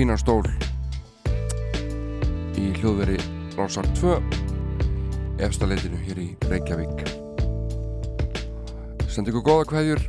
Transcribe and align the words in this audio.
fínan 0.00 0.16
stól 0.16 0.46
í 2.56 2.70
hljóðveri 2.78 3.18
Rásar 3.52 3.84
2 3.98 4.14
efstaleitinu 5.44 5.98
hér 6.00 6.20
í 6.22 6.28
Reykjavík. 6.48 7.02
Sendi 9.12 9.28
ykkur 9.28 9.44
góða 9.44 9.66
kveðjur 9.68 10.00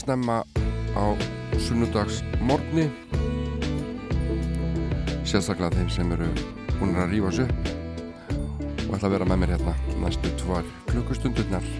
snemma 0.00 0.40
á 0.98 1.14
sunnudags 1.62 2.24
morgni 2.42 2.88
sérstaklega 5.22 5.78
þeim 5.78 5.94
sem 5.94 6.10
eru 6.18 6.32
hún 6.80 6.96
er 6.96 7.04
að 7.04 7.14
rífa 7.14 7.32
sér 7.38 7.54
og 8.88 8.98
ætla 8.98 9.04
að 9.04 9.14
vera 9.14 9.30
með 9.30 9.42
mér 9.44 9.54
hérna 9.54 9.76
næstu 10.02 10.34
tvar 10.42 10.66
klukkustundunar 10.90 11.70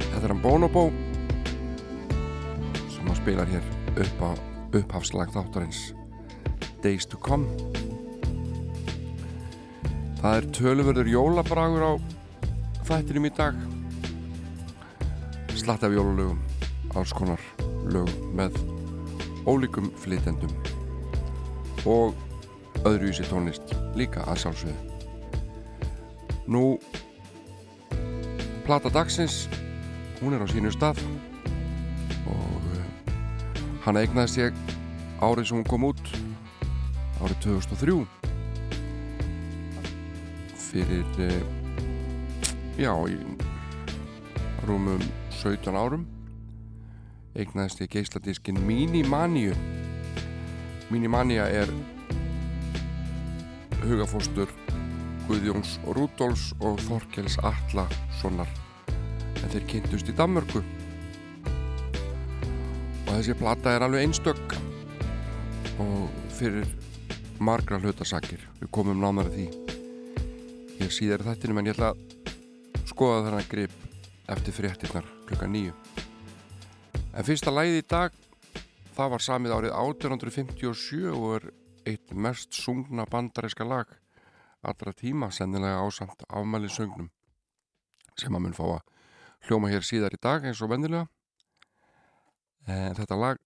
Þetta 0.00 0.24
er 0.24 0.32
hann 0.32 0.42
Bonobo 0.48 0.88
sem 2.96 3.04
að 3.04 3.20
spila 3.20 3.48
hér 3.52 3.72
upp 4.00 4.28
á 4.32 4.53
upphafslag 4.74 5.30
þáttarins. 5.34 5.92
Days 6.82 7.06
to 7.06 7.18
Come. 7.22 7.46
Það 10.20 10.36
er 10.38 10.48
töluverður 10.56 11.10
jólabragur 11.12 11.84
á 11.84 11.92
þættinum 12.88 13.28
í 13.28 13.32
dag. 13.36 13.58
Slatt 15.54 15.86
af 15.86 15.94
jólalögum 15.94 16.40
alls 16.94 17.12
konar 17.16 17.40
lögum 17.90 18.34
með 18.36 18.58
ólíkum 19.48 19.90
flytendum 20.00 20.52
og 21.88 22.14
öðru 22.84 23.10
í 23.10 23.16
sér 23.16 23.30
tónlist 23.30 23.74
líka 23.98 24.24
að 24.28 24.44
sjálfsögðu. 24.44 24.78
Nú 26.48 26.64
Plata 28.64 28.88
dagsins 28.88 29.44
hún 30.22 30.32
er 30.32 30.44
á 30.44 30.48
sínu 30.48 30.72
stað 30.72 31.00
hann 33.84 33.98
eignaðist 34.00 34.38
ég 34.40 34.54
árið 35.20 35.50
sem 35.50 35.58
hún 35.58 35.66
kom 35.68 35.82
út 35.90 36.00
árið 37.20 37.36
2003 37.44 37.96
fyrir 40.64 41.18
uh, 41.20 41.42
já 42.80 42.92
í 43.12 43.18
rúmum 44.64 45.04
17 45.36 45.76
árum 45.76 46.06
eignaðist 47.36 47.82
ég 47.84 47.92
geisladiskin 47.92 48.62
Minimania 48.64 49.52
Minimania 50.88 51.44
er 51.52 51.68
hugafóstur 53.84 54.48
Guðjóns 55.28 55.76
Rúdóls 55.84 56.54
og 56.64 56.80
Þorkels 56.88 57.36
Allasonar 57.44 58.48
en 58.88 59.52
þeir 59.52 59.68
kynntust 59.74 60.08
í 60.08 60.16
Danmörku 60.16 60.64
þessi 63.14 63.34
plata 63.38 63.70
er 63.70 63.84
alveg 63.86 64.08
einstök 64.08 64.54
og 65.78 66.08
fyrir 66.34 66.66
margra 67.38 67.78
hlutasakir 67.78 68.42
við 68.58 68.70
komum 68.74 68.98
nánar 68.98 69.28
því 69.30 69.44
ég 70.80 70.90
síðar 70.90 71.22
þettinum 71.22 71.60
en 71.62 71.70
ég 71.70 71.76
ætla 71.76 71.92
að 71.92 72.88
skoða 72.90 73.20
þennan 73.28 73.46
grip 73.52 73.76
eftir 74.34 74.56
fréttinnar 74.56 75.06
klukka 75.28 75.46
nýju 75.46 75.76
en 77.14 77.28
fyrsta 77.28 77.54
læði 77.54 77.84
í 77.84 77.86
dag 77.94 78.18
það 78.98 79.14
var 79.14 79.26
samið 79.28 79.56
árið 79.60 79.76
1857 79.78 81.06
og 81.14 81.30
er 81.38 81.50
eitt 81.94 82.14
mest 82.26 82.58
sungna 82.58 83.06
bandaríska 83.10 83.66
lag 83.68 83.94
allra 84.66 84.96
tíma 84.96 85.30
sennilega 85.30 85.86
ásamt 85.86 86.26
afmæli 86.26 86.72
sögnum 86.72 87.12
sem 88.18 88.34
að 88.34 88.48
mun 88.48 88.58
fá 88.58 88.64
að 88.72 88.86
hljóma 89.46 89.70
hér 89.70 89.86
síðar 89.86 90.18
í 90.18 90.24
dag 90.24 90.50
eins 90.50 90.62
og 90.64 90.74
vennilega 90.74 91.06
en 92.70 92.96
þetta 92.98 93.18
lag 93.20 93.40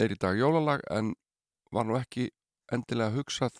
er 0.00 0.14
í 0.14 0.18
dag 0.20 0.38
jólalag 0.38 0.84
en 0.90 1.14
var 1.74 1.86
nú 1.86 1.98
ekki 1.98 2.30
endilega 2.72 3.14
hugsað 3.16 3.58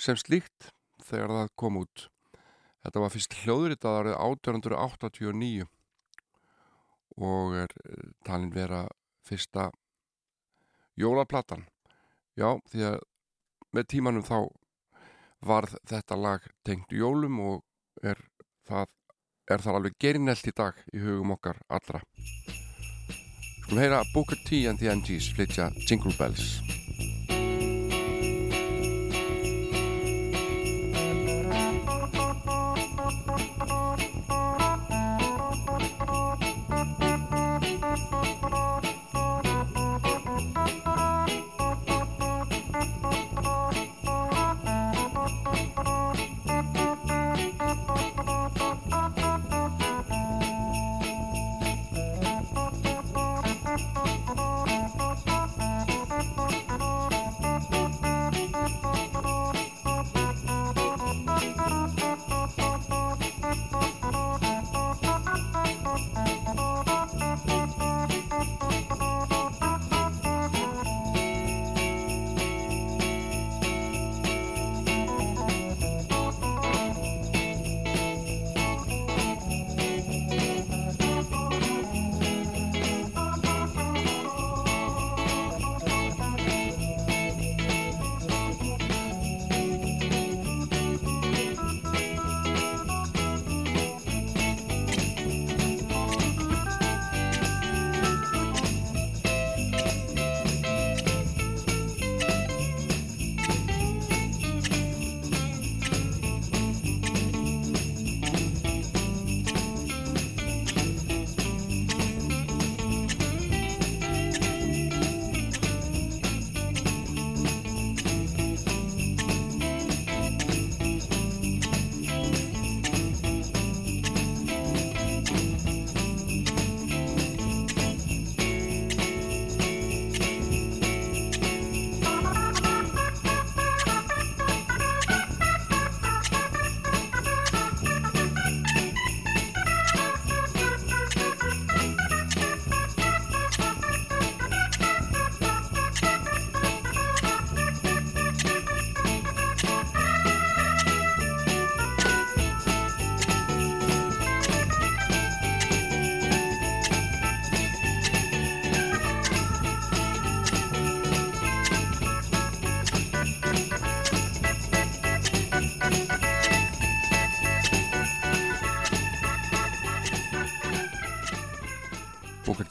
sem 0.00 0.18
slíkt 0.18 0.72
þegar 1.04 1.36
það 1.36 1.52
kom 1.62 1.78
út 1.82 2.08
þetta 2.82 3.04
var 3.04 3.14
fyrst 3.14 3.36
hljóðritað 3.42 3.98
árið 4.00 4.16
1889 4.18 5.68
og 7.22 7.56
er 7.62 7.76
eh, 7.84 8.10
talin 8.26 8.52
vera 8.54 8.86
fyrsta 9.26 9.70
jólaplatan 10.98 11.66
já 12.36 12.56
því 12.72 12.88
að 12.88 12.98
með 13.72 13.88
tímanum 13.94 14.26
þá 14.26 14.38
varð 15.42 15.76
þetta 15.88 16.18
lag 16.18 16.48
tengt 16.66 16.92
jólum 16.94 17.40
og 17.42 17.62
er 18.06 18.20
það, 18.68 18.90
er 19.50 19.64
það 19.64 19.78
alveg 19.78 20.00
gerinelt 20.04 20.48
í 20.48 20.56
dag 20.56 20.82
í 20.92 21.02
hugum 21.02 21.34
okkar 21.36 21.62
allra. 21.68 22.02
Skulum 23.72 23.84
heyra 23.84 24.04
Booker 24.12 24.36
T 24.36 24.66
and 24.66 24.78
the 24.78 24.86
MG's 24.86 25.32
flytja 25.32 25.72
Jingle 25.86 26.12
Bells. 26.18 26.81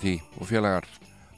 T 0.01 0.15
og 0.41 0.47
félagar. 0.49 0.87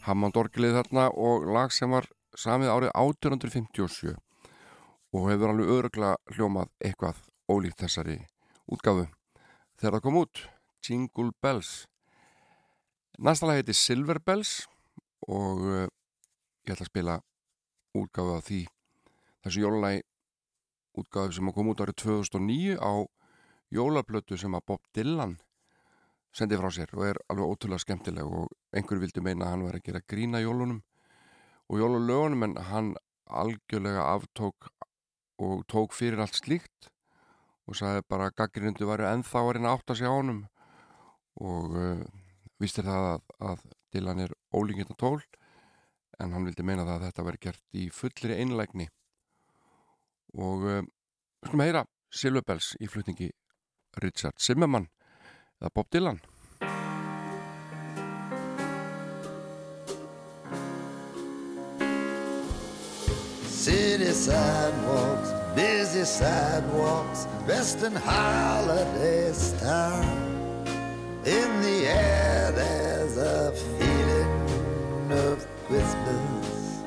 Hammond 0.06 0.38
Orgelið 0.40 0.78
þarna 0.78 1.10
og 1.20 1.44
lag 1.52 1.74
sem 1.76 1.92
var 1.92 2.06
samið 2.40 2.70
árið 2.72 2.94
1857 2.96 4.14
og 4.14 5.26
hefur 5.28 5.52
alveg 5.52 5.72
örugla 5.74 6.12
hljómað 6.32 6.72
eitthvað 6.80 7.20
ólíkt 7.52 7.84
þessari 7.84 8.16
útgáfu. 8.72 9.10
Þegar 9.76 9.98
það 9.98 10.06
kom 10.06 10.22
út 10.22 10.44
Jingle 10.80 11.36
Bells. 11.44 11.74
Næsta 13.20 13.52
lag 13.52 13.60
heiti 13.60 13.76
Silver 13.76 14.24
Bells 14.24 14.56
og 15.28 15.68
uh, 15.68 15.86
ég 16.64 16.78
ætla 16.78 16.88
að 16.88 16.94
spila 16.94 17.20
útgáfu 18.00 18.38
af 18.38 18.48
því. 18.48 18.64
Þessu 19.44 19.66
jólulægi 19.66 20.06
útgáfu 21.04 21.36
sem 21.36 21.52
kom 21.52 21.76
út 21.76 21.84
árið 21.84 22.00
2009 22.08 22.80
á 22.80 22.94
jólaplötu 23.76 24.40
sem 24.40 24.56
að 24.56 24.70
Bob 24.72 24.88
Dylan 24.96 25.42
sendi 26.34 26.58
frá 26.58 26.70
sér 26.74 26.90
og 26.98 27.06
er 27.06 27.20
alveg 27.30 27.52
ótrúlega 27.54 27.84
skemmtileg 27.84 28.26
og 28.26 28.50
einhver 28.74 29.02
vildi 29.02 29.22
meina 29.22 29.46
að 29.46 29.54
hann 29.54 29.66
var 29.68 29.78
að 29.78 29.86
gera 29.88 30.02
grína 30.10 30.42
jólunum. 30.42 30.82
Og 31.70 31.80
jólulögunum 31.80 32.48
en 32.48 32.56
hann 32.70 32.90
algjörlega 33.30 34.08
aftók 34.16 34.72
og 35.42 35.64
tók 35.70 35.94
fyrir 35.94 36.22
allt 36.22 36.38
slíkt 36.38 36.90
og 37.70 37.78
sagði 37.78 38.04
bara 38.10 38.28
að 38.30 38.38
gaggrindu 38.42 38.90
varu 38.90 39.08
ennþá 39.08 39.44
að 39.44 39.54
reyna 39.58 39.76
átt 39.78 39.94
að 39.94 40.02
segja 40.02 40.16
honum. 40.18 40.42
Og 41.42 41.78
uh, 41.78 42.02
vistir 42.62 42.86
það 42.88 43.08
að, 43.14 43.24
að 43.52 43.64
Dylan 43.94 44.26
er 44.26 44.36
ólíkjönda 44.54 44.98
tól 44.98 45.22
en 46.22 46.34
hann 46.34 46.46
vildi 46.46 46.66
meina 46.66 46.86
það 46.86 46.96
að 46.98 47.06
þetta 47.08 47.28
veri 47.30 47.42
gert 47.46 47.64
í 47.78 47.88
fullri 47.94 48.40
einlægni. 48.42 48.90
Og 50.34 50.66
uh, 50.66 50.82
skulum 51.46 51.66
heyra 51.66 51.86
Silver 52.14 52.46
Bells 52.46 52.74
í 52.82 52.90
flutningi 52.90 53.30
Richard 54.02 54.42
Zimmermann 54.42 54.90
eða 55.64 55.72
Bob 55.74 55.88
Dylan 55.92 56.20
City 63.48 64.12
sidewalks, 64.12 65.30
busy 65.56 66.04
sidewalks, 66.04 67.28
dressed 67.46 67.82
in 67.84 67.96
holiday 67.96 69.32
style. 69.32 70.04
In 71.26 71.62
the 71.62 71.88
air, 71.88 72.52
there's 72.52 73.16
a 73.16 73.54
feeling 73.54 75.12
of 75.12 75.48
Christmas. 75.66 76.84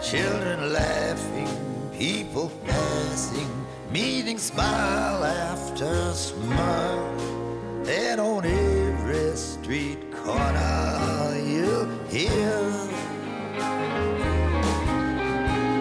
Children 0.00 0.72
laughing, 0.72 1.50
people 1.98 2.52
meeting 3.90 4.38
smile 4.38 5.24
after 5.24 6.12
smile. 6.12 7.14
And 7.86 8.20
on 8.20 8.44
every 8.44 9.34
street 9.36 10.12
corner 10.12 11.34
you'll 11.42 11.88
hear 12.08 12.70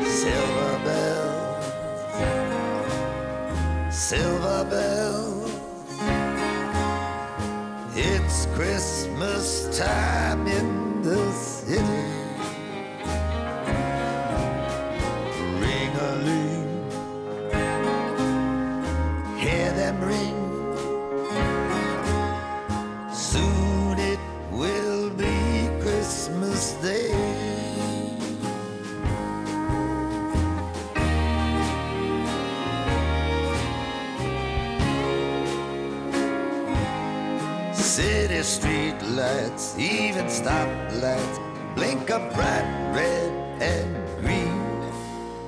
silver 0.05 0.79
bells, 0.85 1.65
silver 3.93 4.63
bells. 4.69 5.51
It's 7.95 8.45
Christmas 8.55 9.77
time 9.77 10.47
in 10.47 11.01
the 11.01 11.31
city. 11.33 12.06
ring. 20.01 20.35
Soon 23.13 23.97
it 23.99 24.19
will 24.51 25.09
be 25.11 25.69
Christmas 25.81 26.73
Day. 26.81 27.13
City 37.73 38.43
street 38.43 39.01
lights, 39.15 39.75
even 39.79 40.29
stop 40.29 40.69
lights, 41.01 41.39
blink 41.75 42.09
a 42.09 42.19
bright 42.35 42.93
red 42.93 43.31
and 43.61 44.06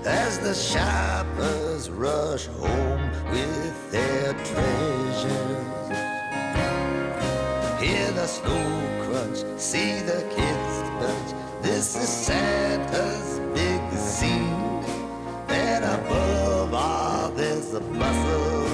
as 0.10 0.40
the 0.40 0.56
shoppers 0.56 1.90
rush 1.92 2.48
home 2.48 3.12
with 3.32 3.92
their 3.92 4.34
treasures. 4.34 5.88
Hear 7.80 8.12
the 8.12 8.26
snow 8.26 9.06
crunch, 9.06 9.38
see 9.60 10.00
the 10.00 10.22
kids 10.36 10.76
bunch. 11.00 11.30
This 11.62 11.96
is 11.96 12.10
Santa's 12.10 13.40
big 13.54 13.82
scene, 13.94 14.84
and 15.48 15.86
above 15.86 16.74
all, 16.74 17.30
there's 17.30 17.70
the 17.70 17.82
bustle 17.82 18.69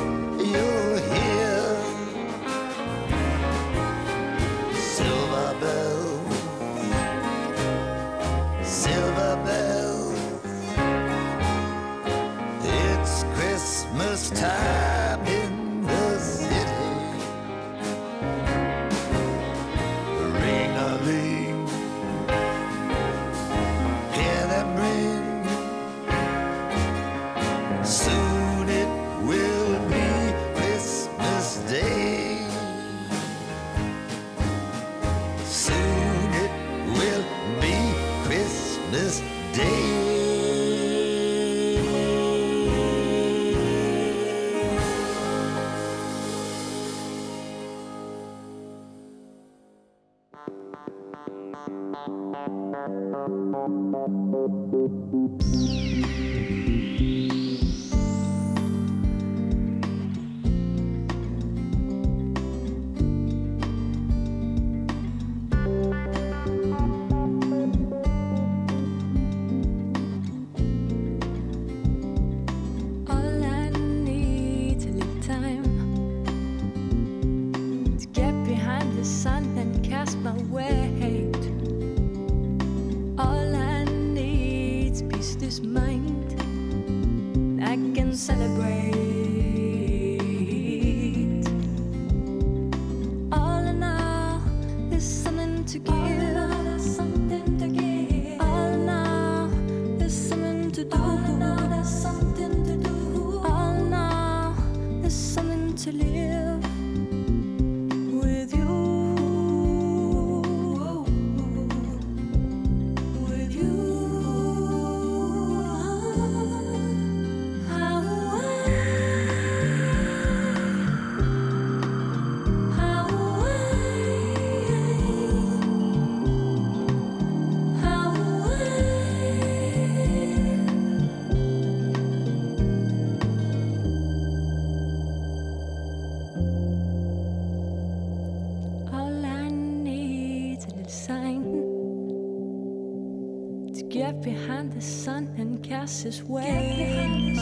cast 145.86 146.04
his 146.04 146.24
way. 146.24 147.38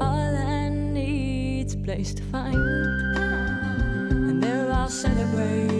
All 0.00 0.36
I 0.36 0.68
need's 0.68 1.76
place 1.76 2.12
to 2.14 2.22
find, 2.24 2.56
and 2.56 4.42
there 4.42 4.72
I'll 4.72 4.88
celebrate. 4.88 5.71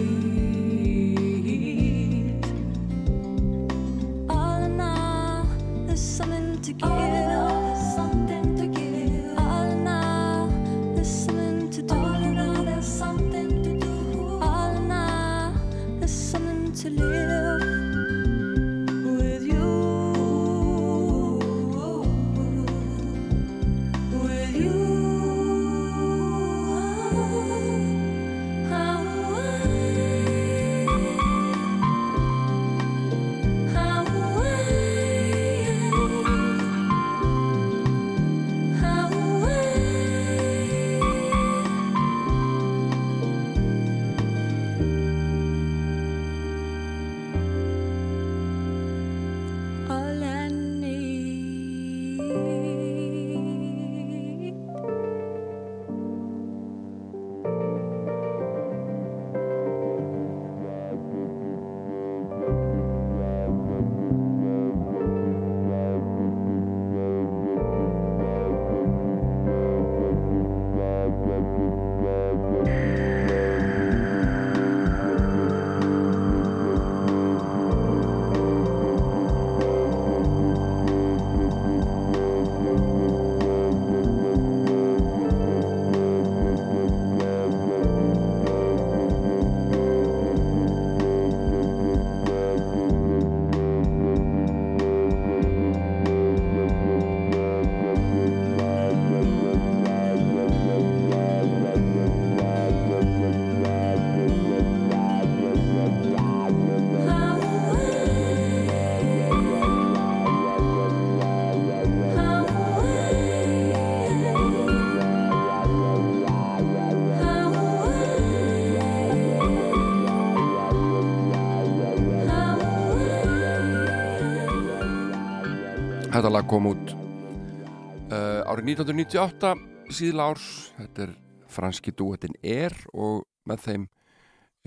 Þetta 126.23 126.37
lag 126.37 126.45
kom 126.47 126.67
út 126.69 126.91
uh, 126.95 128.47
árið 128.47 128.69
1998 128.77 129.49
síðla 129.91 130.27
árs, 130.31 130.45
þetta 130.77 131.01
er 131.03 131.09
franski 131.51 131.91
dúetin 131.91 132.37
Er 132.39 132.71
og 132.95 133.25
með 133.43 133.65
þeim 133.65 133.83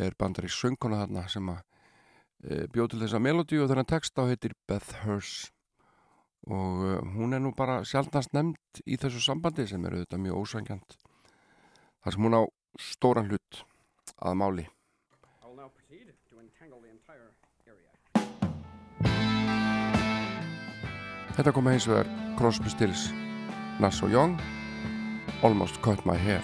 er 0.04 0.18
bandari 0.20 0.52
söngkona 0.52 0.98
þarna 1.06 1.22
sem 1.32 1.48
að 1.48 1.62
uh, 1.62 2.66
bjóð 2.75 2.90
til 2.92 3.00
þessa 3.06 3.22
melodíu 3.25 3.62
og 3.64 3.72
þennan 3.72 3.88
text 3.88 4.20
á 4.20 4.28
heitir 4.28 4.52
Beth 4.68 5.00
Hurst 5.06 5.48
og 6.44 6.84
uh, 6.90 7.00
hún 7.16 7.32
er 7.32 7.40
nú 7.40 7.56
bara 7.56 7.78
sjálfnast 7.88 8.36
nefnd 8.36 8.84
í 8.84 9.00
þessu 9.00 9.25
sambandi 9.25 9.64
sem 9.72 9.88
er 9.88 9.96
auðvitað 9.96 10.26
mjög 10.26 10.44
ósængjant 10.44 11.00
þar 12.04 12.18
sem 12.18 12.28
hún 12.28 12.36
á 12.36 12.42
stóran 12.92 13.32
hlut 13.32 13.64
að 14.20 14.42
máli 14.44 14.68
Þetta 21.37 21.52
kom 21.52 21.66
eins 21.69 21.85
og 21.90 21.99
er 22.00 22.09
Crosby, 22.38 22.71
Stills, 22.73 23.11
Nass 23.76 24.00
og 24.02 24.09
Young 24.09 24.38
Almost 25.45 25.83
Cut 25.85 26.00
My 26.09 26.16
Hair. 26.16 26.40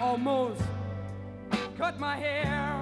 Almost 0.00 0.62
cut 1.78 1.98
my 1.98 2.16
hair. 2.16 2.78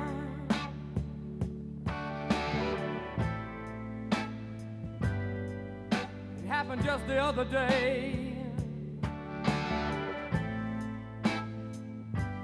It 6.38 6.48
happened 6.48 6.84
just 6.84 7.06
the 7.06 7.18
other 7.18 7.44
day. 7.44 8.34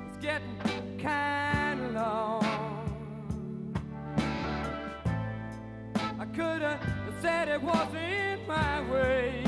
It's 0.08 0.18
getting 0.20 0.98
kind 1.02 1.35
I 6.18 6.24
could 6.34 6.62
have 6.62 6.80
said 7.20 7.48
it 7.48 7.60
wasn't 7.60 8.46
my 8.46 8.80
way, 8.90 9.45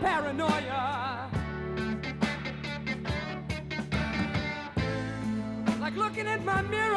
paranoia. 0.00 1.30
Like 5.80 5.96
looking 5.96 6.26
at 6.26 6.44
my 6.44 6.62
mirror 6.62 6.87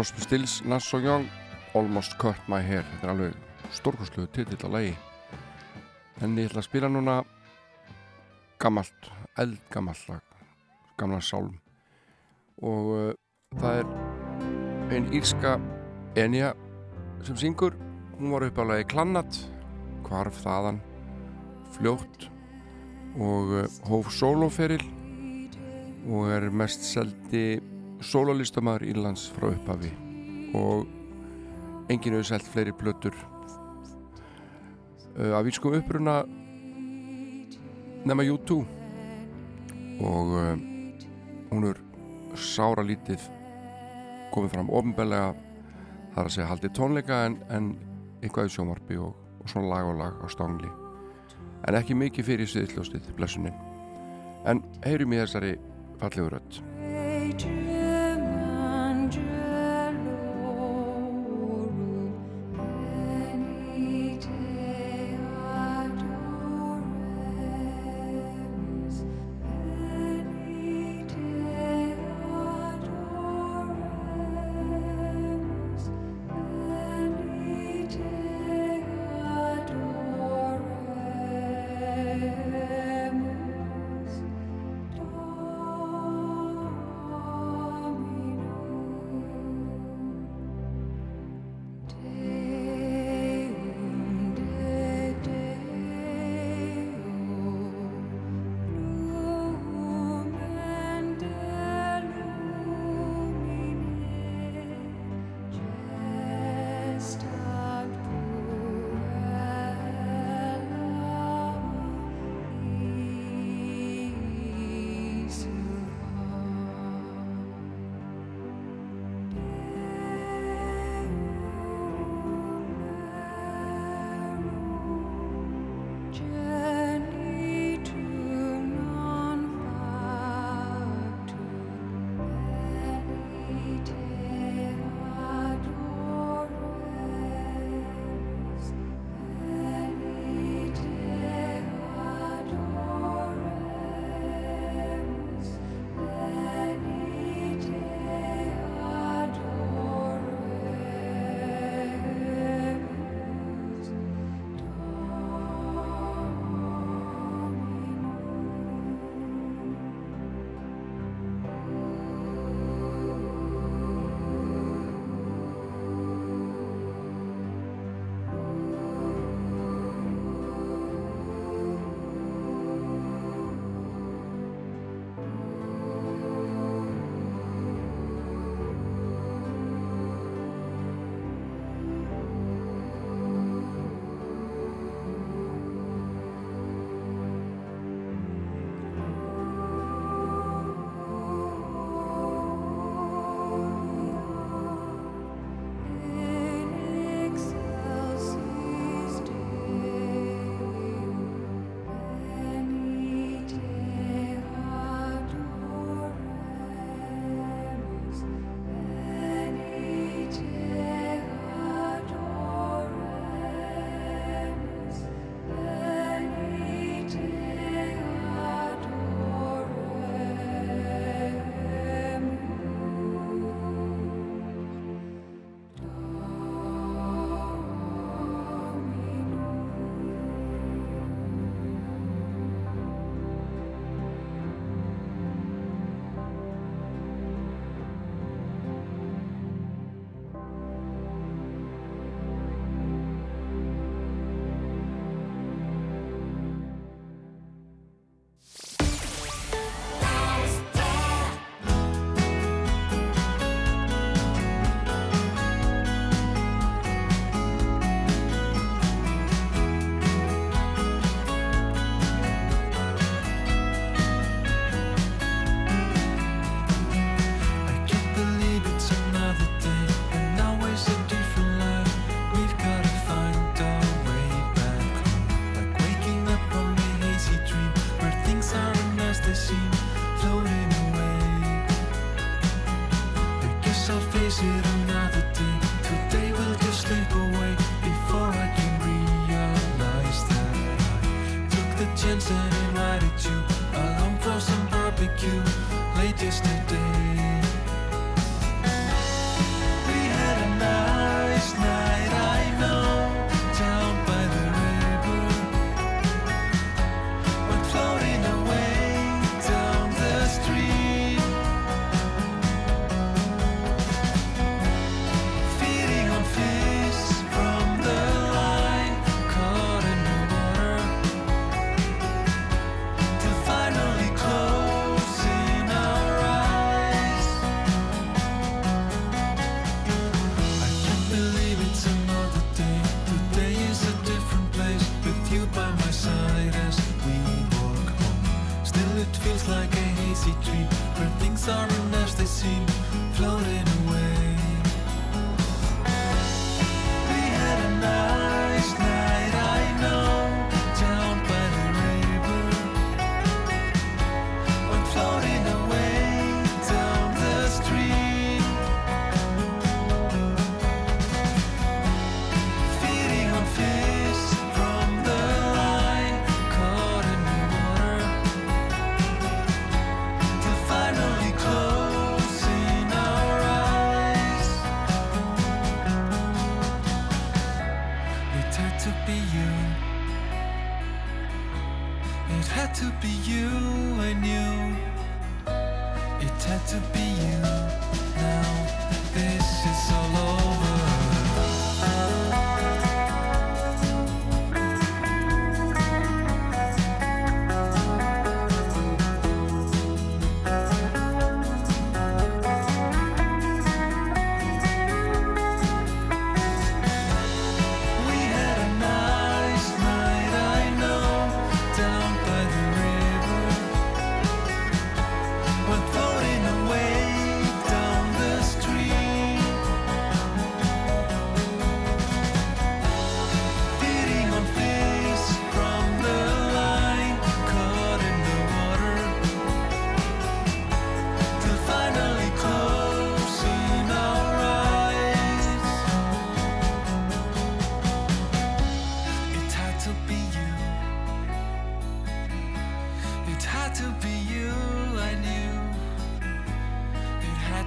Crosby, 0.00 0.22
Stills, 0.24 0.52
Nass 0.64 0.94
og 0.96 1.02
Young 1.04 1.26
Almost 1.76 2.14
Cut 2.16 2.46
My 2.48 2.62
Hair. 2.64 2.86
Þetta 2.88 3.04
er 3.04 3.10
alveg 3.12 3.34
stórkostluðu 3.76 4.28
titill 4.32 4.62
á 4.64 4.72
lagi. 4.72 4.92
En 6.24 6.38
ég 6.40 6.46
ætla 6.48 6.62
að 6.62 6.68
spila 6.70 6.88
núna 6.88 7.16
gammalt, 8.64 9.10
eldgammalt 9.36 10.06
gamla 10.96 11.18
sálm. 11.20 11.50
Og 12.64 12.88
uh, 12.94 13.10
það 13.60 13.82
er 13.82 14.94
ein 14.96 15.10
írska 15.12 15.58
Enja 16.16 16.54
sem 17.20 17.36
syngur. 17.36 17.76
Hún 18.16 18.32
var 18.32 18.46
upp 18.48 18.56
á 18.56 18.64
lagi 18.70 18.86
Klannat 18.88 19.42
hvarf 20.08 20.40
þaðan 20.46 20.80
fljótt 21.76 22.30
og 23.20 23.52
uh, 23.52 23.68
hóf 23.92 24.08
sólóferil 24.16 24.86
og 26.08 26.32
er 26.32 26.48
mest 26.48 26.88
seldi 26.88 27.60
sólalistamæður 28.00 28.86
Írlands 28.88 29.26
frá 29.34 29.50
upphafi 29.50 29.90
og 30.56 30.86
enginn 31.92 32.16
hefur 32.16 32.28
selt 32.30 32.48
fleiri 32.48 32.72
plötur. 32.76 33.14
Uh, 35.18 35.36
af 35.36 35.46
írskum 35.46 35.74
uppruna 35.76 36.22
nema 38.06 38.24
U2 38.24 38.60
og 40.00 40.34
uh, 40.38 40.56
hún 41.50 41.68
er 41.68 41.80
sára 42.38 42.84
lítið 42.86 43.26
komið 44.32 44.54
fram 44.54 44.70
ofinbellega 44.70 45.32
það 46.14 46.20
er 46.22 46.28
að 46.28 46.34
segja 46.36 46.50
haldið 46.50 46.76
tónleika 46.78 47.24
en, 47.26 47.40
en 47.50 47.72
eitthvað 48.22 48.50
í 48.50 48.54
sjómarbi 48.54 49.00
og, 49.02 49.16
og 49.42 49.50
svona 49.50 49.74
lag 49.74 49.90
og 49.90 49.98
lag 50.00 50.20
á 50.22 50.26
stangli. 50.32 50.70
En 51.68 51.76
ekki 51.76 51.98
mikið 51.98 52.30
fyrir 52.30 52.48
siðljóstið 52.48 53.10
blessunin. 53.18 53.56
En 54.48 54.62
heyrum 54.86 55.12
í 55.12 55.20
þessari 55.20 55.56
fallegu 56.00 56.30
rödd 56.32 56.79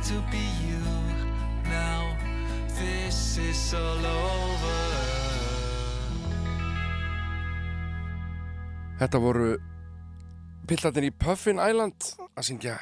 to 0.09 0.19
be 0.31 0.43
you. 0.63 0.81
Now 1.69 2.15
this 2.79 3.37
is 3.37 3.73
all 3.73 4.05
over. 4.05 4.79
Þetta 8.99 9.19
voru 9.19 9.49
pillarnir 10.69 11.09
í 11.09 11.11
Puffin 11.11 11.59
Island 11.59 12.13
að 12.35 12.47
syngja 12.47 12.77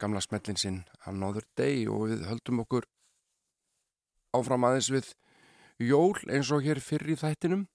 gamla 0.00 0.20
smellin 0.24 0.58
sinn 0.58 0.82
Another 1.06 1.44
Day 1.56 1.86
og 1.86 2.08
við 2.10 2.26
höldum 2.26 2.64
okkur 2.64 2.88
áfram 4.36 4.66
aðeins 4.66 4.90
við 4.90 5.12
jól 5.82 6.16
eins 6.26 6.50
og 6.50 6.66
hér 6.66 6.82
fyrir 6.82 7.14
í 7.14 7.20
þættinum 7.20 7.66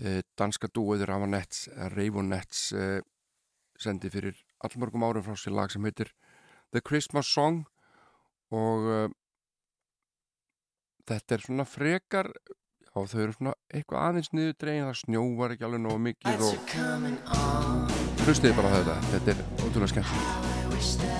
Eh, 0.00 0.22
danska 0.40 0.70
dúiður 0.72 1.10
Ravanets, 1.10 1.66
Ravenets 1.92 2.70
eh, 2.72 3.02
sendi 3.76 4.08
fyrir 4.08 4.38
allmörgum 4.64 5.04
árum 5.04 5.24
frá 5.26 5.36
sér 5.36 5.52
lag 5.52 5.68
sem 5.68 5.84
heitir 5.84 6.08
The 6.72 6.80
Christmas 6.80 7.28
Song 7.28 7.66
og 8.52 8.88
uh, 8.88 9.06
þetta 11.08 11.36
er 11.36 11.46
svona 11.46 11.66
frekar 11.68 12.30
já 12.92 13.06
þau 13.08 13.22
eru 13.24 13.36
svona 13.36 13.54
eitthvað 13.72 14.08
aðeins 14.08 14.32
niður 14.36 14.58
dregin 14.60 14.88
það 14.90 15.00
snjóvar 15.00 15.54
ekki 15.54 15.68
alveg 15.68 15.84
nógu 15.86 16.04
mikið 16.10 16.44
og 16.48 16.54
hlustiði 18.26 18.54
bara 18.58 18.68
á 18.68 18.76
þetta 18.78 19.00
þetta 19.14 19.34
er 19.34 19.42
ótrúlega 19.64 19.92
skemmt 19.96 21.11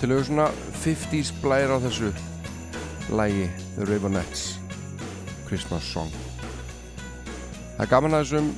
skemmtilegu 0.00 0.24
svona 0.24 0.46
50s 0.80 1.28
blær 1.42 1.74
á 1.76 1.78
þessu 1.84 2.08
lægi 3.12 3.50
The 3.74 3.84
Ravenettes 3.84 4.54
Christmas 5.44 5.84
Song. 5.92 6.08
Það 7.76 7.82
er 7.84 7.90
gaman 7.90 8.16
að 8.16 8.22
þessum 8.24 8.48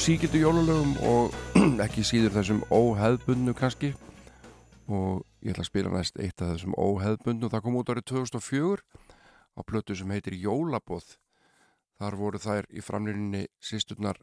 síkildu 0.00 0.40
jólulögum 0.40 0.94
og 1.04 1.36
ekki 1.84 2.06
síður 2.08 2.38
þessum 2.38 2.62
óheðbundnu 2.72 3.52
kannski. 3.58 3.92
Og 4.88 5.20
ég 5.44 5.52
ætla 5.52 5.66
að 5.66 5.68
spila 5.68 5.92
næst 5.92 6.16
eitt 6.16 6.40
af 6.40 6.54
þessum 6.54 6.78
óheðbundnu 6.80 7.52
það 7.52 7.64
kom 7.66 7.76
út 7.82 7.92
árið 7.92 8.08
2004 8.14 8.80
á 8.80 9.60
plötu 9.60 9.98
sem 9.98 10.16
heitir 10.16 10.40
Jólabóð 10.40 11.18
þar 12.00 12.16
voru 12.16 12.40
þær 12.40 12.70
í 12.72 12.80
framlýninni 12.80 13.44
sýsturnar 13.60 14.16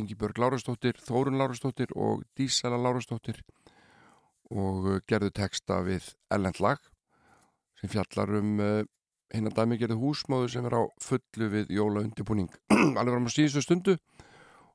Ingibjörg 0.00 0.40
Lárastóttir, 0.40 0.96
Þórun 0.96 1.36
Lárastóttir 1.36 1.92
og 1.92 2.24
Dísela 2.40 2.80
Lárastóttir 2.80 3.44
og 4.52 4.88
uh, 4.88 4.98
gerðu 5.08 5.32
texta 5.36 5.80
við 5.86 6.12
ellend 6.32 6.60
lag 6.62 6.80
sem 7.80 7.90
fjallar 7.92 8.36
um 8.38 8.58
uh, 8.60 8.82
hinn 9.32 9.48
að 9.48 9.56
dæmi 9.58 9.78
gerðu 9.80 10.00
húsmáðu 10.02 10.50
sem 10.52 10.66
er 10.68 10.76
á 10.76 10.82
fullu 11.00 11.48
við 11.52 11.72
jóla 11.72 12.04
undirbúning 12.04 12.52
alveg 12.98 13.14
fram 13.14 13.28
á 13.28 13.32
síðustu 13.32 13.64
stundu 13.64 13.96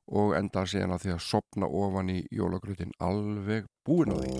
og 0.08 0.34
enda 0.38 0.64
síðan 0.66 0.94
að 0.96 1.04
því 1.04 1.14
að 1.14 1.24
sopna 1.26 1.68
ofan 1.68 2.10
í 2.12 2.22
jólagrutin 2.32 2.94
alveg 3.04 3.68
búin 3.84 4.14
á 4.14 4.16
því. 4.16 4.32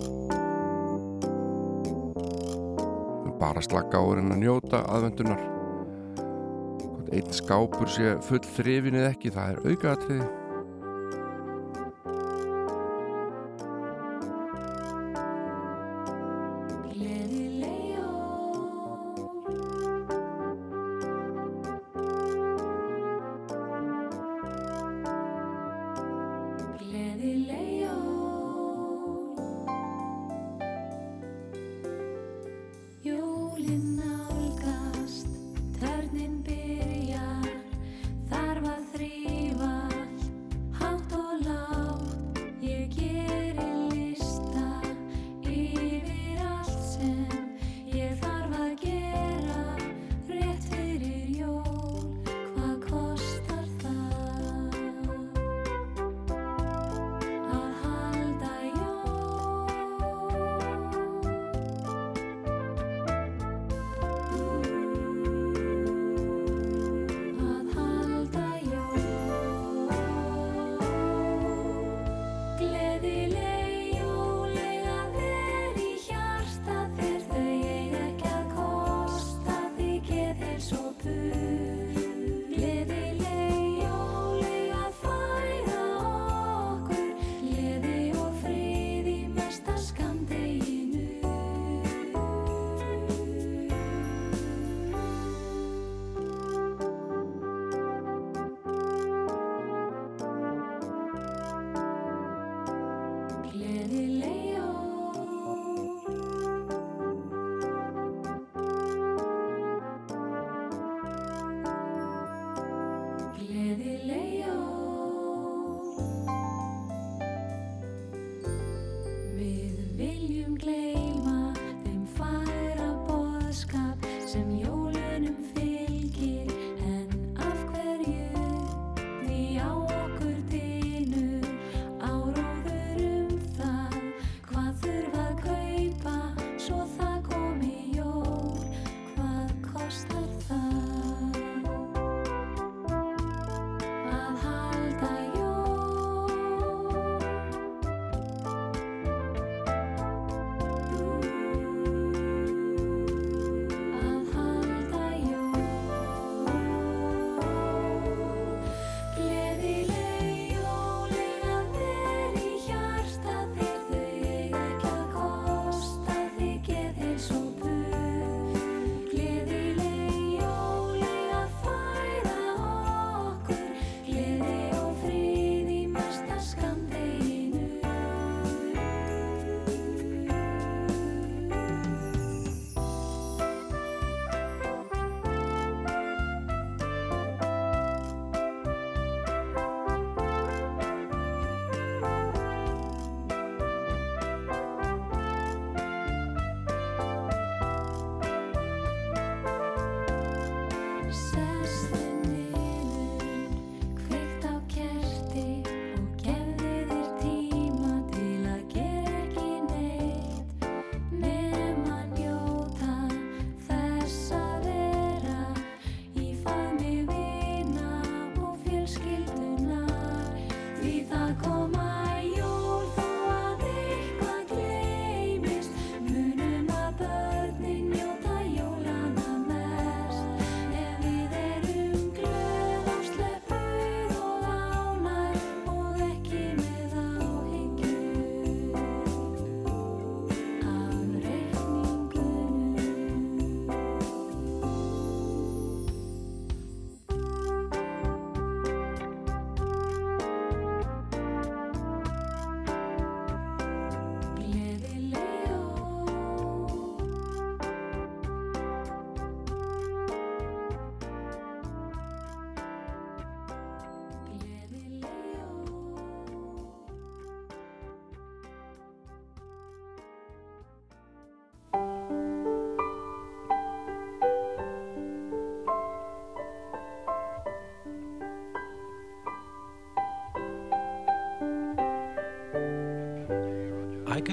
Bara 3.39 3.61
slakka 3.63 4.01
áður 4.01 4.23
en 4.23 4.33
að 4.33 4.41
njóta 4.43 4.81
aðvendunar 4.89 5.45
einn 7.13 7.31
skápur 7.33 7.89
sé 7.89 8.17
full 8.25 8.43
þrifin 8.57 8.99
eða 8.99 9.13
ekki, 9.13 9.31
það 9.33 9.53
er 9.53 9.71
aukaðatriði 9.71 10.38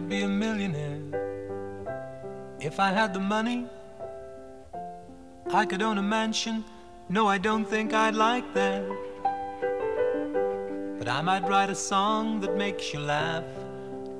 millionaire. 0.06 1.00
If 2.60 2.78
I 2.78 2.90
had 2.90 3.12
the 3.12 3.20
money, 3.20 3.66
I 5.52 5.66
could 5.66 5.82
own 5.82 5.98
a 5.98 6.02
mansion. 6.02 6.64
No, 7.08 7.26
I 7.26 7.38
don't 7.38 7.64
think 7.64 7.92
I'd 7.92 8.14
like 8.14 8.54
that. 8.54 8.84
But 10.98 11.08
I 11.08 11.22
might 11.22 11.48
write 11.48 11.70
a 11.70 11.74
song 11.74 12.40
that 12.40 12.56
makes 12.56 12.92
you 12.92 13.00
laugh. 13.00 13.44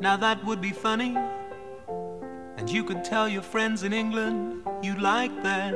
Now 0.00 0.16
that 0.16 0.44
would 0.44 0.60
be 0.60 0.72
funny. 0.72 1.16
And 2.56 2.68
you 2.68 2.84
could 2.84 3.04
tell 3.04 3.28
your 3.28 3.42
friends 3.42 3.82
in 3.82 3.92
England 3.92 4.62
you'd 4.82 5.00
like 5.00 5.42
that. 5.42 5.74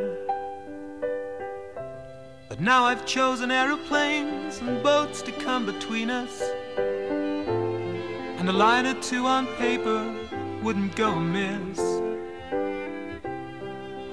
But 2.48 2.60
now 2.60 2.84
I've 2.84 3.06
chosen 3.06 3.50
aeroplanes 3.50 4.58
and 4.58 4.82
boats 4.82 5.22
to 5.22 5.32
come 5.32 5.66
between 5.66 6.10
us. 6.10 6.49
And 8.40 8.48
a 8.48 8.54
line 8.54 8.86
or 8.86 8.98
two 9.02 9.26
on 9.26 9.46
paper 9.58 10.02
wouldn't 10.62 10.96
go 10.96 11.10
amiss. 11.10 11.78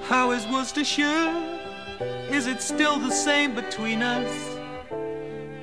How 0.06 0.32
is 0.32 0.46
Worcestershire? 0.48 1.32
Is 2.30 2.46
it 2.46 2.60
still 2.60 2.98
the 2.98 3.10
same 3.10 3.54
between 3.54 4.02
us? 4.02 4.30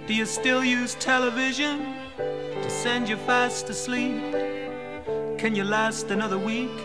Do 0.08 0.16
you 0.16 0.26
still 0.26 0.66
use 0.66 0.96
television 0.96 1.94
to 2.18 2.70
send 2.72 3.08
you 3.08 3.18
fast 3.18 3.70
asleep? 3.70 4.34
Can 5.38 5.54
you 5.54 5.64
last 5.64 6.10
another 6.10 6.40
week? 6.40 6.76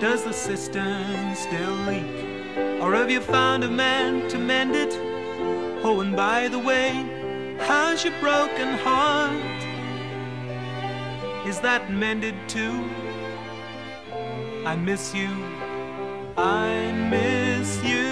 Does 0.00 0.22
the 0.22 0.32
cistern 0.32 1.34
still 1.34 1.74
leak? 1.88 2.80
Or 2.80 2.94
have 2.94 3.10
you 3.10 3.20
found 3.20 3.64
a 3.64 3.68
man 3.68 4.28
to 4.28 4.38
mend 4.38 4.76
it? 4.76 4.94
Oh, 5.82 6.00
and 6.00 6.14
by 6.14 6.46
the 6.46 6.60
way, 6.60 7.56
how's 7.66 8.04
your 8.04 8.14
broken 8.20 8.78
heart? 8.78 9.57
Is 11.48 11.60
that 11.60 11.90
mended 11.90 12.34
too? 12.46 12.84
I 14.66 14.76
miss 14.76 15.14
you. 15.14 15.30
I 16.36 16.92
miss 17.08 17.82
you. 17.82 18.10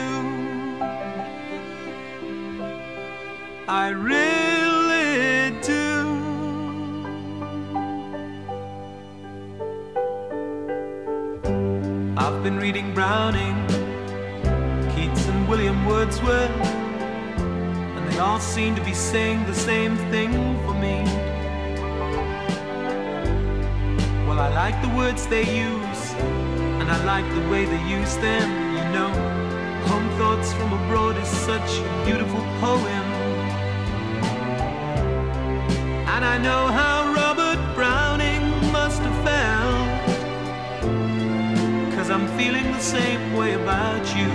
I 3.68 3.89
really 3.91 5.51
do. 5.61 5.84
I've 12.16 12.43
been 12.43 12.59
reading 12.59 12.95
Browning, 12.95 13.57
Keats, 14.95 15.26
and 15.26 15.47
William 15.47 15.84
Wordsworth, 15.84 16.51
and 17.37 18.11
they 18.11 18.18
all 18.18 18.41
seem 18.41 18.74
to 18.76 18.82
be 18.82 18.95
saying 18.95 19.45
the 19.45 19.55
same 19.55 19.99
thing 20.11 20.32
for 20.64 20.72
like 24.67 24.83
the 24.83 24.97
words 24.97 25.29
they 25.29 25.45
use, 25.45 26.03
and 26.81 26.91
I 26.91 26.99
like 27.05 27.29
the 27.39 27.45
way 27.49 27.67
they 27.67 27.83
use 27.99 28.17
them, 28.17 28.49
you 28.77 28.85
know. 28.97 29.12
Home 29.91 30.09
Thoughts 30.19 30.53
from 30.55 30.73
Abroad 30.73 31.17
is 31.19 31.29
such 31.29 31.71
a 31.79 32.05
beautiful 32.05 32.41
poem. 32.64 33.07
And 36.14 36.23
I 36.35 36.37
know 36.47 36.62
how 36.81 36.97
Robert 37.21 37.61
Browning 37.77 38.43
must 38.73 39.01
have 39.07 39.19
felt. 39.29 39.89
Cause 41.95 42.11
I'm 42.11 42.27
feeling 42.37 42.67
the 42.73 42.87
same 42.97 43.37
way 43.37 43.55
about 43.62 44.05
you. 44.19 44.31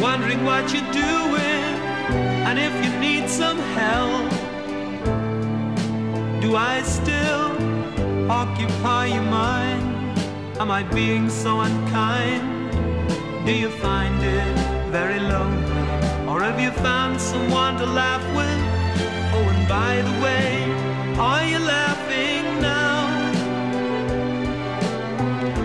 Wondering 0.00 0.42
what 0.42 0.72
you're 0.72 0.92
doing, 1.06 1.64
and 2.48 2.58
if 2.58 2.74
you 2.82 2.90
need 2.98 3.28
some 3.28 3.58
help. 3.58 4.39
Do 6.40 6.56
I 6.56 6.80
still 6.82 7.52
occupy 8.30 9.06
your 9.06 9.22
mind? 9.22 10.18
Am 10.58 10.70
I 10.70 10.82
being 10.82 11.28
so 11.28 11.60
unkind? 11.60 12.72
Do 13.44 13.52
you 13.52 13.68
find 13.68 14.22
it 14.22 14.56
very 14.90 15.20
lonely? 15.20 15.80
Or 16.26 16.40
have 16.40 16.58
you 16.58 16.70
found 16.70 17.20
someone 17.20 17.76
to 17.76 17.84
laugh 17.84 18.24
with? 18.34 18.60
Oh, 19.34 19.52
and 19.52 19.68
by 19.68 20.00
the 20.00 20.16
way, 20.24 20.64
are 21.18 21.44
you 21.44 21.58
laughing 21.58 22.44
now? 22.62 23.00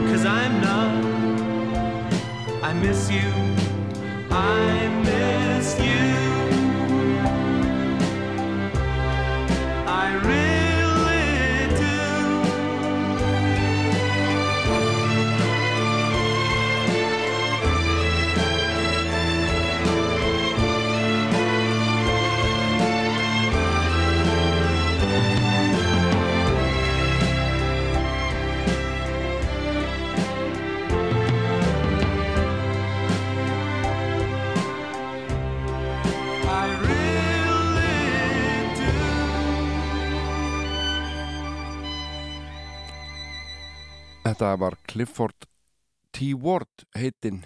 Cause 0.10 0.26
I'm 0.26 0.60
not. 0.60 0.94
I 2.64 2.74
miss 2.74 3.10
you. 3.10 3.32
I 4.30 5.05
Þetta 44.36 44.58
var 44.60 44.76
Clifford 44.84 45.46
T. 46.12 46.34
Ward 46.36 46.84
heitinn 46.92 47.46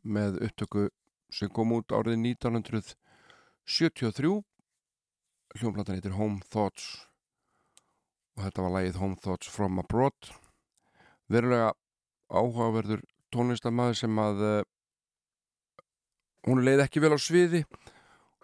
með 0.00 0.38
upptöku 0.46 0.86
sem 1.28 1.50
kom 1.52 1.74
út 1.76 1.92
árið 1.92 2.16
1973 2.22 4.30
hljómplatan 5.58 5.98
heitir 5.98 6.16
Home 6.16 6.40
Thoughts 6.48 7.04
og 8.32 8.46
þetta 8.46 8.64
var 8.64 8.72
lagið 8.78 8.96
Home 9.02 9.20
Thoughts 9.20 9.52
from 9.52 9.76
Abroad 9.84 10.32
verulega 11.28 11.76
áhugaverður 12.32 13.04
tónlistamæður 13.28 14.00
sem 14.00 14.24
að 14.24 14.36
uh, 14.48 14.64
hún 16.48 16.64
leið 16.64 16.88
ekki 16.88 17.04
vel 17.04 17.12
á 17.12 17.20
sviði 17.20 17.60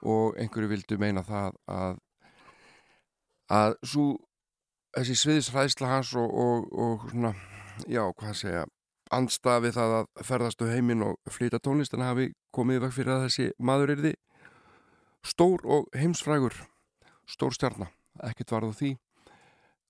og 0.04 0.36
einhverju 0.36 0.76
vildu 0.76 1.00
meina 1.00 1.24
það 1.24 1.56
að 1.72 2.04
að 3.48 3.80
svo 3.80 4.20
þessi 4.92 5.22
sviðisræðsla 5.24 5.96
hans 5.96 6.12
og, 6.20 6.28
og, 6.28 6.68
og 6.76 7.08
svona, 7.14 7.32
já, 7.86 8.02
hvað 8.02 8.34
segja 8.36 8.64
andstafi 9.14 9.72
það 9.72 9.94
að 9.98 10.24
ferðast 10.28 10.62
á 10.64 10.66
heiminn 10.68 11.04
og 11.06 11.32
flytja 11.32 11.60
tónlistina 11.64 12.10
hafi 12.10 12.32
komið 12.54 12.82
vekk 12.84 12.96
fyrir 12.96 13.14
að 13.14 13.24
þessi 13.26 13.46
maður 13.58 13.94
er 13.94 14.02
því 14.04 14.14
stór 15.28 15.64
og 15.64 15.88
heimsfrægur 15.96 16.56
stór 17.28 17.54
stjarnar, 17.56 17.92
ekkert 18.24 18.52
varð 18.52 18.72
á 18.72 18.78
því 18.78 18.92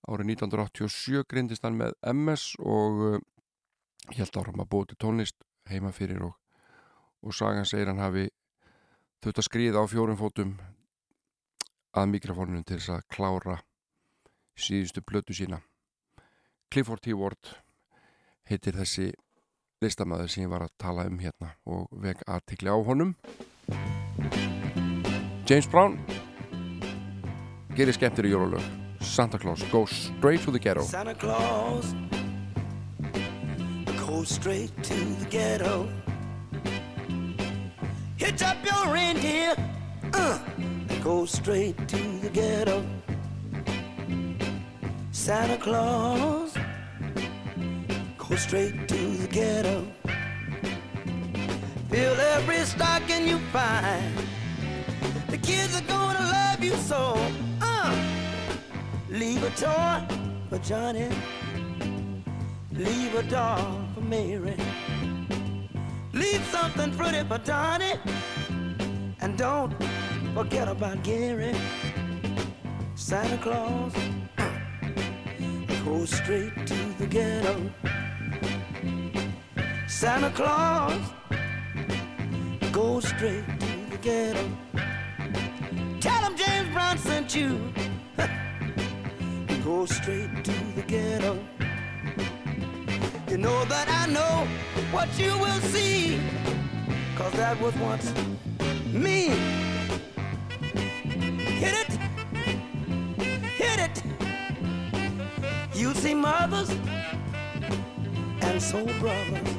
árið 0.09 0.31
1987 0.35 1.23
grindist 1.29 1.65
hann 1.65 1.77
með 1.79 1.95
MS 2.13 2.55
og 2.63 3.03
uh, 3.09 3.21
held 4.15 4.41
áram 4.41 4.63
að 4.63 4.75
til 4.91 4.99
tónlist 5.03 5.37
heima 5.69 5.91
fyrir 5.95 6.23
og, 6.29 6.35
og 7.21 7.35
sagan 7.35 7.67
segir 7.67 7.91
hann 7.91 8.01
hafi 8.01 8.29
þurft 9.23 9.41
að 9.41 9.49
skriða 9.49 9.83
á 9.83 9.85
fjórum 9.91 10.19
fótum 10.19 10.55
að 11.97 12.11
mikrofónunum 12.13 12.63
til 12.63 12.79
þess 12.79 12.93
að 12.95 13.07
klára 13.11 13.57
síðustu 14.59 15.03
blötu 15.03 15.35
sína 15.35 15.59
Clifford 16.69 17.01
T. 17.03 17.13
Ward 17.17 17.55
heitir 18.49 18.77
þessi 18.77 19.11
listamæður 19.83 20.31
sem 20.31 20.43
ég 20.43 20.51
var 20.51 20.65
að 20.65 20.73
tala 20.81 21.05
um 21.07 21.19
hérna 21.21 21.53
og 21.69 21.87
veg 22.03 22.21
aðtikli 22.27 22.71
á 22.73 22.77
honum. 22.83 23.15
James 25.49 25.69
Brown. 25.69 25.97
Gerir 27.77 27.95
skemmtir 27.95 28.27
í 28.27 28.33
jólulög. 28.33 28.65
Santa 28.99 29.39
Claus 29.39 29.63
goes 29.71 29.91
straight 29.91 30.43
to 30.43 30.51
the 30.51 30.59
ghetto. 30.59 30.83
Santa 30.83 31.15
Claus 31.15 31.95
goes 33.95 34.29
straight 34.29 34.73
to 34.83 34.95
the 35.21 35.29
ghetto. 35.29 35.87
Hitch 38.17 38.43
up 38.43 38.57
your 38.65 38.93
reindeer, 38.93 39.55
uh, 40.13 40.39
go 41.01 41.25
straight 41.25 41.77
to 41.87 41.97
the 42.21 42.29
ghetto. 42.29 42.83
Santa 45.11 45.57
Claus 45.57 46.53
go 48.29 48.35
straight 48.35 48.87
to 48.87 49.17
the 49.17 49.27
ghetto. 49.27 49.87
Fill 51.89 52.13
every 52.35 52.59
stocking 52.59 53.27
you 53.27 53.39
find. 53.51 54.13
The 55.29 55.37
kids 55.37 55.75
are 55.75 55.87
gonna 55.87 56.19
love 56.19 56.63
you 56.63 56.75
so. 56.75 57.15
Uh, 57.59 57.95
leave 59.09 59.43
a 59.43 59.49
toy 59.51 60.15
for 60.49 60.59
Johnny. 60.59 61.09
Leave 62.71 63.15
a 63.15 63.23
doll 63.23 63.83
for 63.95 64.01
Mary. 64.01 64.55
Leave 66.13 66.43
something 66.51 66.95
pretty 66.95 67.27
for 67.27 67.39
Donnie. 67.39 67.95
And 69.21 69.37
don't 69.37 69.73
forget 70.35 70.67
about 70.67 71.03
Gary. 71.03 71.55
Santa 72.93 73.37
Claus 73.37 73.93
go 75.83 76.05
straight 76.05 76.67
to 76.67 76.75
the 76.99 77.07
ghetto. 77.07 77.98
Santa 79.99 80.29
Claus, 80.29 81.01
go 82.71 83.01
straight 83.01 83.43
to 83.59 83.67
the 83.91 83.97
ghetto. 83.97 84.49
Tell 85.99 86.23
him 86.23 86.37
James 86.37 86.69
Brown 86.71 86.97
sent 86.97 87.35
you. 87.35 87.73
go 89.61 89.85
straight 89.85 90.41
to 90.45 90.53
the 90.77 90.83
ghetto. 90.87 91.37
You 93.27 93.39
know 93.39 93.65
that 93.65 93.89
I 93.89 94.09
know 94.09 94.47
what 94.91 95.09
you 95.19 95.37
will 95.37 95.59
see. 95.73 96.21
Cause 97.17 97.33
that 97.33 97.59
was 97.59 97.75
once 97.75 98.13
me. 98.93 99.27
Hit 101.59 101.75
it, 101.83 101.91
hit 103.61 103.79
it. 103.79 104.03
You 105.75 105.93
see 105.93 106.13
mothers 106.13 106.69
and 108.41 108.61
soul 108.61 108.87
brothers. 109.01 109.58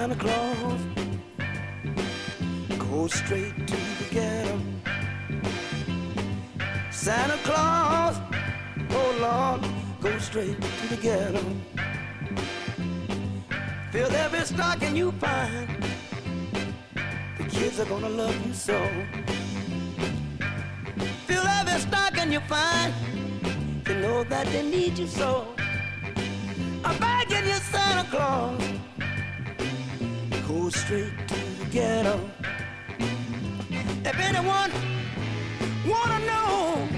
Santa 0.00 0.14
Claus, 0.14 0.80
go 2.78 3.06
straight 3.06 3.54
to 3.66 3.76
the 3.98 4.06
ghetto. 4.10 4.58
Santa 6.90 7.36
Claus, 7.44 8.16
oh 8.92 9.14
Lord, 9.20 9.70
go 10.00 10.18
straight 10.18 10.58
to 10.58 10.86
the 10.88 10.96
ghetto. 10.96 11.44
Fill 13.92 14.10
every 14.12 14.40
stocking 14.46 14.96
you 14.96 15.12
find. 15.12 15.68
The 17.36 17.44
kids 17.50 17.78
are 17.78 17.84
gonna 17.84 18.08
love 18.08 18.46
you 18.46 18.54
so. 18.54 18.80
Fill 21.26 21.46
every 21.46 21.78
stocking 21.78 22.32
you 22.32 22.40
find. 22.48 22.94
You 23.86 23.96
know 23.96 24.24
that 24.24 24.46
they 24.46 24.62
need 24.62 24.96
you 24.96 25.06
so. 25.06 25.54
I'm 26.86 26.98
begging 26.98 27.46
you, 27.46 27.60
Santa 27.70 28.08
Claus. 28.08 28.89
Go 30.70 30.78
straight 30.78 31.26
to 31.26 31.34
the 31.34 31.64
ghetto. 31.72 32.20
If 34.04 34.16
anyone 34.20 34.70
wanna 35.84 36.20
know, 36.30 36.88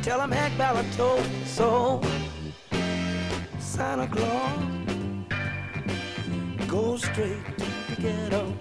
tell 0.00 0.18
them 0.18 0.30
Hank 0.30 0.56
Ballard 0.56 0.86
told 0.92 1.26
so. 1.44 2.00
Santa 3.58 4.06
Claus, 4.06 4.60
go 6.68 6.96
straight 6.96 7.42
to 7.58 7.66
the 7.88 8.00
ghetto. 8.00 8.52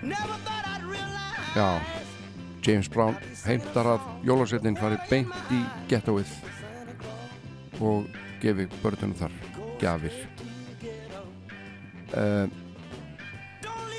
Never 0.00 0.36
thought 0.44 0.64
I'd 0.72 0.84
realize. 0.84 1.54
Já, 1.54 1.82
James 2.62 2.88
Brown 2.88 3.16
heimtar 3.44 3.84
að 3.84 4.08
jólasetnin 4.24 4.80
fari 4.80 4.96
beint 5.10 5.52
í 5.52 5.60
ghettoið 5.92 6.32
og 7.84 8.08
gefi 8.40 8.70
börnunum 8.80 9.18
þar 9.20 9.40
gjafir 9.78 10.16
uh, 10.16 10.37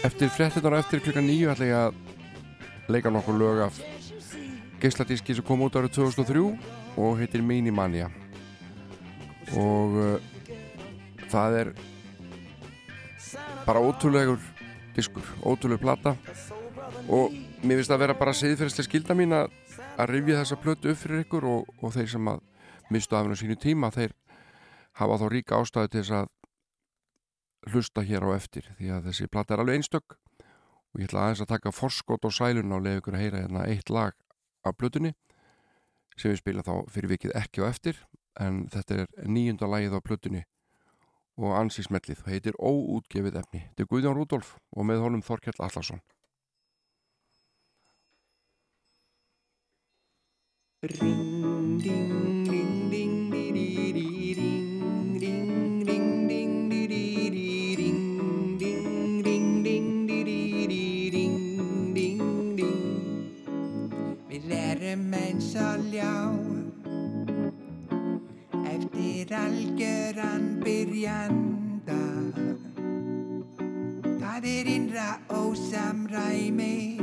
Eftir 0.06 0.32
fréttinar 0.32 0.74
og 0.74 0.80
eftir 0.80 1.04
klukkan 1.04 1.28
nýju 1.28 1.52
ætla 1.52 1.68
ég 1.70 1.78
að 1.80 2.90
leika 2.90 3.12
nokkur 3.14 3.38
lög 3.38 3.62
af 3.68 3.82
geisladíski 4.80 5.36
sem 5.36 5.46
kom 5.46 5.62
út 5.66 5.76
árið 5.76 6.00
2003 6.00 6.46
og 6.98 7.20
heitir 7.20 7.44
Minimania 7.46 8.08
og 9.58 9.98
uh, 9.98 10.16
það 11.30 11.58
er 11.60 11.72
bara 13.66 13.82
ótrúlegur 13.86 14.40
diskur, 14.96 15.26
ótrúleg 15.46 15.80
plata. 15.80 16.16
Og 17.10 17.34
mér 17.62 17.80
finnst 17.80 17.92
það 17.92 17.98
að 17.98 18.04
vera 18.04 18.18
bara 18.18 18.36
siðferðslega 18.38 18.88
skilda 18.88 19.16
mín 19.18 19.36
að, 19.36 19.54
rifja 20.10 20.40
þessa 20.40 20.58
plötu 20.64 20.92
upp 20.94 21.00
fyrir 21.02 21.24
ykkur 21.26 21.46
og, 21.50 21.72
og 21.84 21.94
þeir 21.94 22.12
sem 22.14 22.28
að 22.32 22.44
mistu 22.94 23.18
af 23.18 23.26
hennu 23.26 23.38
sínu 23.38 23.58
tíma 23.60 23.90
þeir 23.92 24.14
hafa 25.00 25.18
þá 25.20 25.26
ríka 25.34 25.60
ástæðu 25.60 25.92
til 25.92 26.02
þess 26.02 26.16
að 26.22 26.30
hlusta 27.68 28.04
hér 28.06 28.24
á 28.24 28.30
eftir 28.36 28.68
því 28.78 28.92
að 28.96 29.10
þessi 29.10 29.30
plata 29.32 29.56
er 29.56 29.64
alveg 29.64 29.80
einstök 29.80 30.16
og 30.16 31.02
ég 31.02 31.10
ætla 31.10 31.26
aðeins 31.26 31.44
að 31.44 31.52
taka 31.54 31.76
forskot 31.76 32.26
og 32.26 32.34
sælun 32.34 32.76
og 32.76 32.86
lefa 32.86 33.02
ykkur 33.02 33.18
að 33.18 33.26
heyra 33.26 33.42
hérna 33.44 33.66
eitt 33.68 33.92
lag 33.94 34.16
af 34.64 34.78
plötunni 34.78 35.14
sem 36.16 36.32
við 36.32 36.42
spila 36.42 36.66
þá 36.66 36.74
fyrir 36.92 37.14
vikið 37.16 37.36
ekki 37.40 37.64
á 37.64 37.70
eftir 37.70 38.00
en 38.40 38.64
þetta 38.72 39.04
er 39.04 39.28
nýjunda 39.28 39.70
lagið 39.70 40.00
á 40.00 40.06
plötunni 40.06 40.46
og 41.40 41.56
ansi 41.56 41.86
smellið 41.86 42.24
og 42.24 42.32
heitir 42.34 42.58
Óútgefið 42.60 43.38
efni. 43.40 43.62
Þetta 43.70 43.86
er 43.86 43.92
Guðjón 43.94 44.18
Rúdolf 44.18 44.56
og 44.76 44.90
með 44.90 45.06
honum 45.06 45.24
Þorkjall 45.24 45.62
Allarsson. 45.64 46.04
Við 50.80 51.00
erum 65.10 65.14
eins 65.14 65.56
og 65.56 65.80
ljá. 65.92 66.14
Eftir 68.66 69.34
algjöran 69.34 70.62
byrjanda. 70.64 72.04
Það 74.20 74.46
er 74.46 74.66
innra 74.76 75.20
ósamræmi 75.30 77.00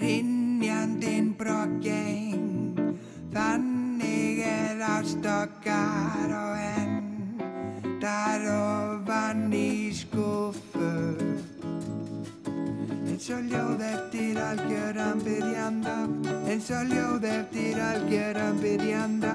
Rinjandinn 0.00 1.34
broggeng 1.38 2.94
Þannig 3.32 4.40
er 4.42 4.82
ást 4.82 5.24
okkar 5.24 6.34
og 6.34 6.56
endar 7.84 8.48
ofan 8.50 9.52
í 9.52 9.92
skuffu 9.94 11.23
eins 13.14 13.30
og 13.30 13.44
ljóð 13.46 13.82
eftir 13.86 14.38
algjöran 14.42 15.20
byrjanda 15.22 15.92
eins 16.50 16.70
og 16.74 16.88
ljóð 16.90 17.24
eftir 17.30 17.78
algjöran 17.78 18.56
byrjanda 18.58 19.30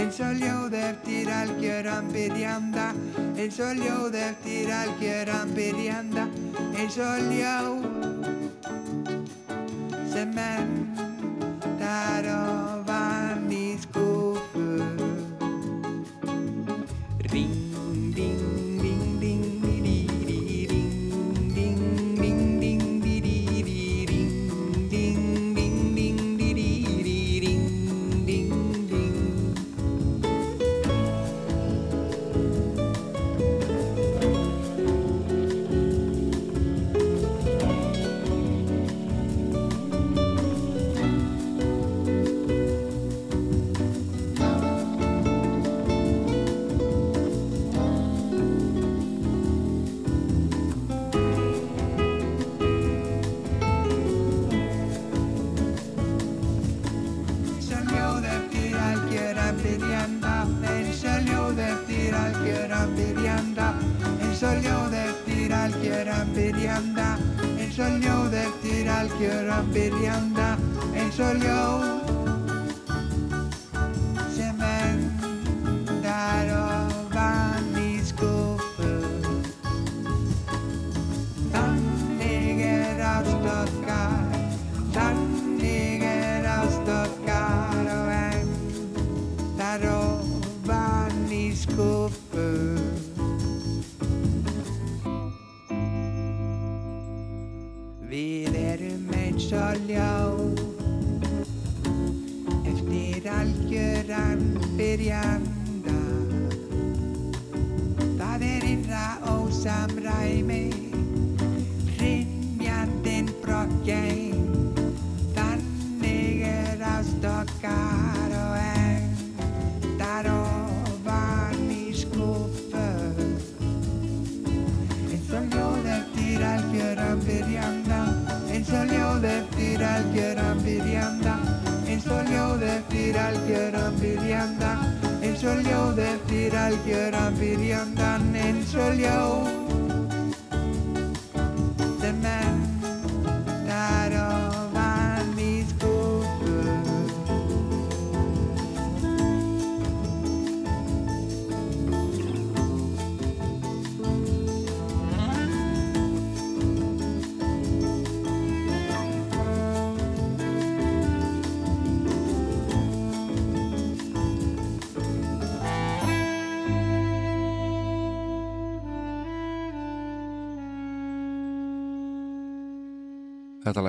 eins 0.00 0.20
og 0.24 0.40
ljóð 0.40 0.76
eftir 0.80 1.28
algjöran 1.28 2.08
byrjanda 2.14 2.86
eins 3.36 3.58
og 3.60 3.82
ljóð 3.82 4.16
eftir 4.22 4.72
algjöran 4.72 5.52
byrjanda 5.58 6.24
eins 6.78 6.96
og 6.96 7.18
ljóð 7.34 7.84
sem 10.14 10.40
endar 10.48 12.32
ofan 12.32 12.57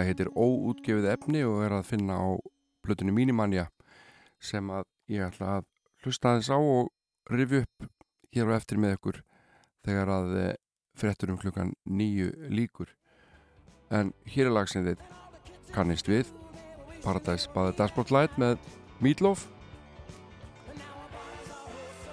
heitir 0.10 0.32
Óútgefið 0.34 1.10
efni 1.14 1.44
og 1.48 1.64
er 1.66 1.76
að 1.80 1.88
finna 1.90 2.18
á 2.20 2.28
plötunni 2.86 3.14
Mínimanja 3.16 3.68
sem 4.42 4.70
að 4.72 4.88
ég 5.12 5.26
ætla 5.26 5.60
að 5.60 5.68
hlusta 6.04 6.32
aðeins 6.32 6.52
á 6.54 6.58
og 6.58 6.90
rifja 7.34 7.66
upp 7.66 7.90
hér 8.36 8.50
og 8.50 8.58
eftir 8.58 8.82
með 8.82 8.98
ykkur 8.98 9.22
þegar 9.86 10.14
að 10.14 10.36
eh, 10.40 10.56
fréttur 11.00 11.34
um 11.34 11.40
klukkan 11.40 11.74
nýju 11.86 12.32
líkur. 12.52 12.92
En 13.90 14.14
hér 14.30 14.50
er 14.50 14.56
lag 14.56 14.70
sem 14.70 14.86
þið 14.86 15.02
kannist 15.74 16.10
við 16.10 16.30
Paradise 17.04 17.50
by 17.54 17.70
the 17.70 17.78
Dashboard 17.78 18.12
Light 18.12 18.36
með 18.42 18.60
Meatloaf 19.00 19.48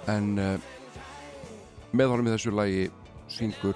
en 0.07 0.37
uh, 0.39 0.55
með 1.91 2.13
honum 2.13 2.29
í 2.29 2.33
þessu 2.35 2.53
lagi 2.55 2.85
syngur 3.31 3.75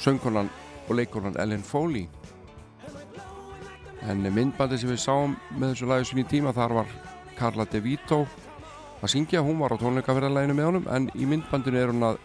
söngkonan 0.00 0.50
og 0.86 0.94
leikonan 0.96 1.38
Ellen 1.42 1.64
Foley 1.66 2.06
en 4.08 4.22
myndbandi 4.32 4.78
sem 4.80 4.90
við 4.90 5.02
sáum 5.02 5.36
með 5.56 5.74
þessu 5.74 5.90
lagi 5.90 6.08
sinni 6.08 6.24
tíma 6.28 6.54
þar 6.56 6.76
var 6.80 6.94
Carla 7.36 7.66
De 7.68 7.80
Vito 7.84 8.24
að 9.00 9.12
syngja, 9.14 9.40
hún 9.44 9.60
var 9.60 9.72
á 9.72 9.80
tónleikaferðarleginu 9.80 10.56
með 10.56 10.68
honum 10.68 10.88
en 10.92 11.08
í 11.16 11.28
myndbandinu 11.28 11.80
er 11.80 11.92
hún 11.92 12.06
að 12.10 12.18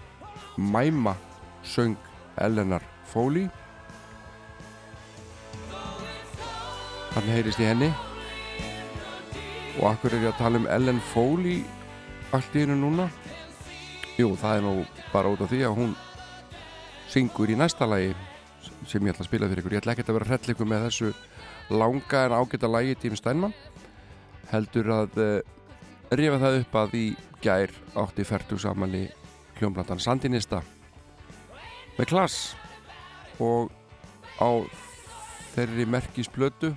mæma 0.57 1.15
söng 1.63 1.95
Ellenar 2.41 2.84
Foley. 3.07 3.47
Þannig 7.15 7.32
heyrist 7.32 7.61
í 7.63 7.67
henni. 7.69 7.91
Og 9.80 9.88
akkur 9.91 10.15
er 10.15 10.26
ég 10.26 10.34
að 10.34 10.41
tala 10.41 10.59
um 10.59 10.67
Ellen 10.71 10.99
Foley 11.13 11.61
allt 12.36 12.55
í 12.55 12.65
hennu 12.65 12.76
núna? 12.80 13.07
Jú, 14.19 14.34
það 14.39 14.57
er 14.57 14.65
nú 14.65 14.76
bara 15.13 15.32
út 15.32 15.43
af 15.43 15.51
því 15.51 15.63
að 15.67 15.80
hún 15.80 15.95
syngur 17.11 17.51
í 17.51 17.57
næsta 17.59 17.88
lagi 17.88 18.11
sem 18.88 19.03
ég 19.03 19.15
ætla 19.15 19.23
að 19.23 19.30
spila 19.30 19.47
fyrir 19.51 19.63
ykkur. 19.63 19.76
Ég 19.76 19.84
ætla 19.84 19.95
ekki 19.95 20.05
að 20.07 20.17
vera 20.19 20.30
hrell 20.32 20.55
ykkur 20.55 20.69
með 20.71 20.88
þessu 20.89 21.11
langa 21.70 22.26
en 22.26 22.36
ágæta 22.38 22.70
lagi 22.70 22.95
Tím 22.99 23.16
Steinmann. 23.18 23.53
Heldur 24.51 24.91
að 24.93 25.18
uh, 25.18 25.39
rifa 26.13 26.38
það 26.41 26.59
upp 26.61 26.76
að 26.82 26.97
í 26.99 27.05
gær 27.41 27.72
átti 27.97 28.26
færtug 28.26 28.61
saman 28.61 28.93
í 28.97 29.05
hljómblandan 29.59 30.01
Sandinista 30.03 30.61
með 31.97 32.09
klass. 32.11 32.55
Og 33.39 33.72
á 34.39 34.49
þeirri 35.55 35.86
merkisblötu 35.88 36.74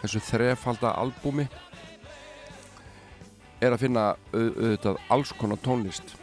þessu 0.00 0.22
þrefalda 0.24 0.94
albúmi 0.96 1.44
er 3.60 3.74
að 3.74 3.82
finna 3.82 4.04
au- 4.32 4.54
auðvitað 4.56 5.00
alls 5.12 5.32
konar 5.36 5.60
tónlist. 5.60 6.14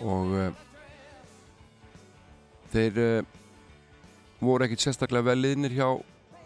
Og 0.00 0.32
uh, 0.32 0.48
þeir 2.72 3.00
uh, 3.04 3.28
voru 4.40 4.64
ekkit 4.64 4.86
sérstaklega 4.86 5.28
vel 5.28 5.42
liðnir 5.42 5.74
hjá 5.76 5.88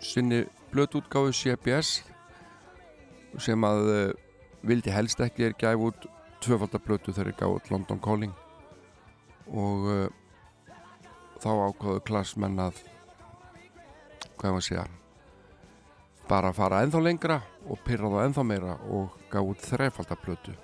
sinni 0.03 0.43
blötútgáfu 0.75 1.31
CBS 1.31 2.01
sem 3.39 3.67
að 3.67 3.91
uh, 3.93 4.01
vildi 4.67 4.91
helst 4.91 5.21
ekki 5.23 5.47
er 5.47 5.55
gæf 5.59 5.87
út 5.89 6.09
tvöfaldablötu 6.43 7.15
þegar 7.15 7.31
er 7.31 7.39
gáð 7.39 7.55
út 7.59 7.71
London 7.71 8.01
Calling. 8.03 8.35
Og 9.55 9.87
uh, 9.87 10.09
þá 11.39 11.51
ákvaðu 11.69 12.03
klassmenn 12.09 12.59
að 12.63 12.81
hvað 14.35 14.51
maður 14.51 14.67
segja 14.67 14.87
bara 16.29 16.51
að 16.51 16.59
fara 16.59 16.83
ennþá 16.83 17.03
lengra 17.05 17.39
og 17.69 17.81
pyrra 17.85 18.11
þá 18.11 18.19
ennþá 18.25 18.45
meira 18.49 18.77
og 18.97 19.15
gaf 19.31 19.51
út 19.53 19.67
þrefaldablötu 19.69 20.55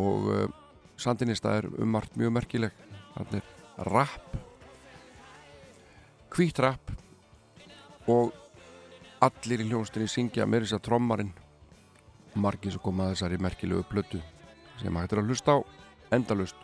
og 0.00 0.30
uh, 0.30 0.46
Sandinista 0.96 1.52
er 1.58 1.66
um 1.68 1.90
margt 1.92 2.14
mjög 2.16 2.32
merkileg. 2.32 2.84
Þannig 3.12 3.44
er 3.76 3.90
rap 3.92 4.36
hvítt 6.32 6.58
rap 6.64 6.92
og 8.08 8.32
allir 9.24 9.62
í 9.62 9.68
hljónstinni 9.70 10.08
syngja 10.10 10.46
með 10.46 10.66
þess 10.66 10.78
að 10.78 10.86
trommarinn. 10.88 11.34
Margir 12.36 12.74
sem 12.74 12.82
koma 12.84 13.10
þessari 13.12 13.38
merkilegu 13.40 13.84
blötu 13.90 14.20
sem 14.80 14.96
hættir 15.00 15.22
að 15.22 15.30
hlusta 15.30 15.56
á 15.56 15.58
endalust 16.12 16.56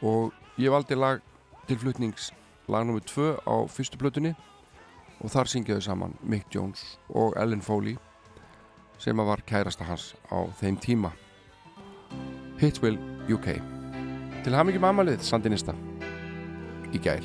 og 0.00 0.32
ég 0.56 0.72
valdi 0.72 0.96
lag 0.96 1.20
til 1.68 1.78
flutnings 1.80 2.30
lag 2.70 2.86
nr. 2.86 3.02
2 3.04 3.44
á 3.44 3.54
fyrstu 3.68 4.00
blötunni 4.00 4.32
og 5.20 5.32
þar 5.32 5.50
syngjaðu 5.52 5.84
saman 5.84 6.16
Mick 6.22 6.48
Jones 6.54 6.96
og 7.12 7.36
Ellen 7.36 7.60
Foley 7.60 7.98
sem 9.00 9.20
að 9.20 9.30
var 9.32 9.44
kærasta 9.48 9.84
hans 9.84 10.14
á 10.32 10.38
þeim 10.60 10.80
tíma. 10.80 11.12
Hitwell 12.60 12.98
UK 13.28 13.52
til 14.44 14.56
hamingjum 14.56 14.88
amalið 14.88 15.20
Sandinista 15.24 15.76
í 16.92 17.00
gær 17.02 17.24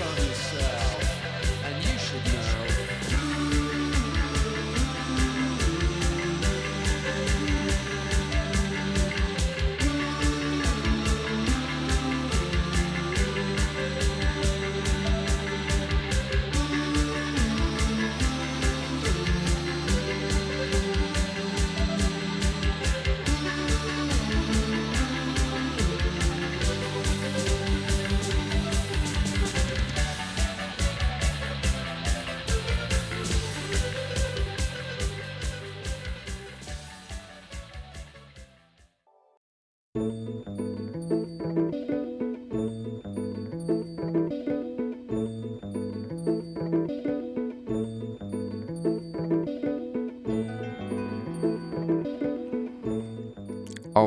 yourself, 0.00 1.64
and 1.64 1.84
you 1.84 1.98
should 1.98 2.24
know. 2.32 2.73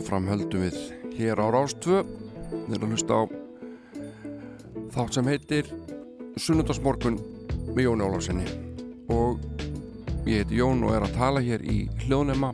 áfram 0.07 0.27
höldum 0.31 0.61
við 0.63 0.75
hér 1.17 1.35
á 1.35 1.51
Rástvö 1.51 1.97
við 2.07 2.75
erum 2.77 2.85
að 2.85 2.91
hlusta 2.93 3.15
á 3.19 3.23
þátt 4.93 5.17
sem 5.17 5.27
heitir 5.27 5.71
Sunnundasmorgun 6.39 7.17
með 7.75 7.81
Jóni 7.83 8.05
Ólásinni 8.07 8.45
og 9.11 9.41
ég 10.23 10.45
heiti 10.45 10.61
Jón 10.61 10.85
og 10.87 10.95
er 10.95 11.03
að 11.03 11.17
tala 11.17 11.41
hér 11.43 11.65
í 11.67 11.89
hljóðnema. 12.05 12.53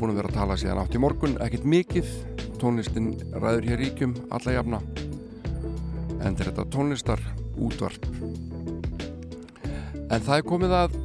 Búin 0.00 0.14
að 0.14 0.22
vera 0.22 0.32
að 0.32 0.38
tala 0.38 0.56
síðan 0.62 0.80
átt 0.80 0.96
í 0.96 1.02
morgun, 1.04 1.36
ekkit 1.44 1.68
mikið. 1.68 2.14
Tónlistin 2.62 3.12
ræður 3.36 3.68
hér 3.68 3.82
ríkjum 3.84 4.16
alla 4.32 4.56
jafna. 4.56 4.80
En 6.24 6.38
þetta 6.40 6.64
tónlistar 6.72 7.20
útvarp. 7.60 8.08
En 10.08 10.24
það 10.24 10.38
er 10.38 10.48
komið 10.48 10.78
að 10.78 10.96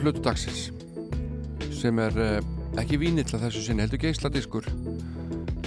hlutudagsins 0.00 0.70
sem 1.84 1.98
er 2.00 2.14
eh, 2.16 2.38
ekki 2.80 2.96
vínill 2.96 3.28
að 3.28 3.42
þessu 3.44 3.60
sinni 3.66 3.84
heldur 3.84 4.00
geysladiskur 4.00 4.64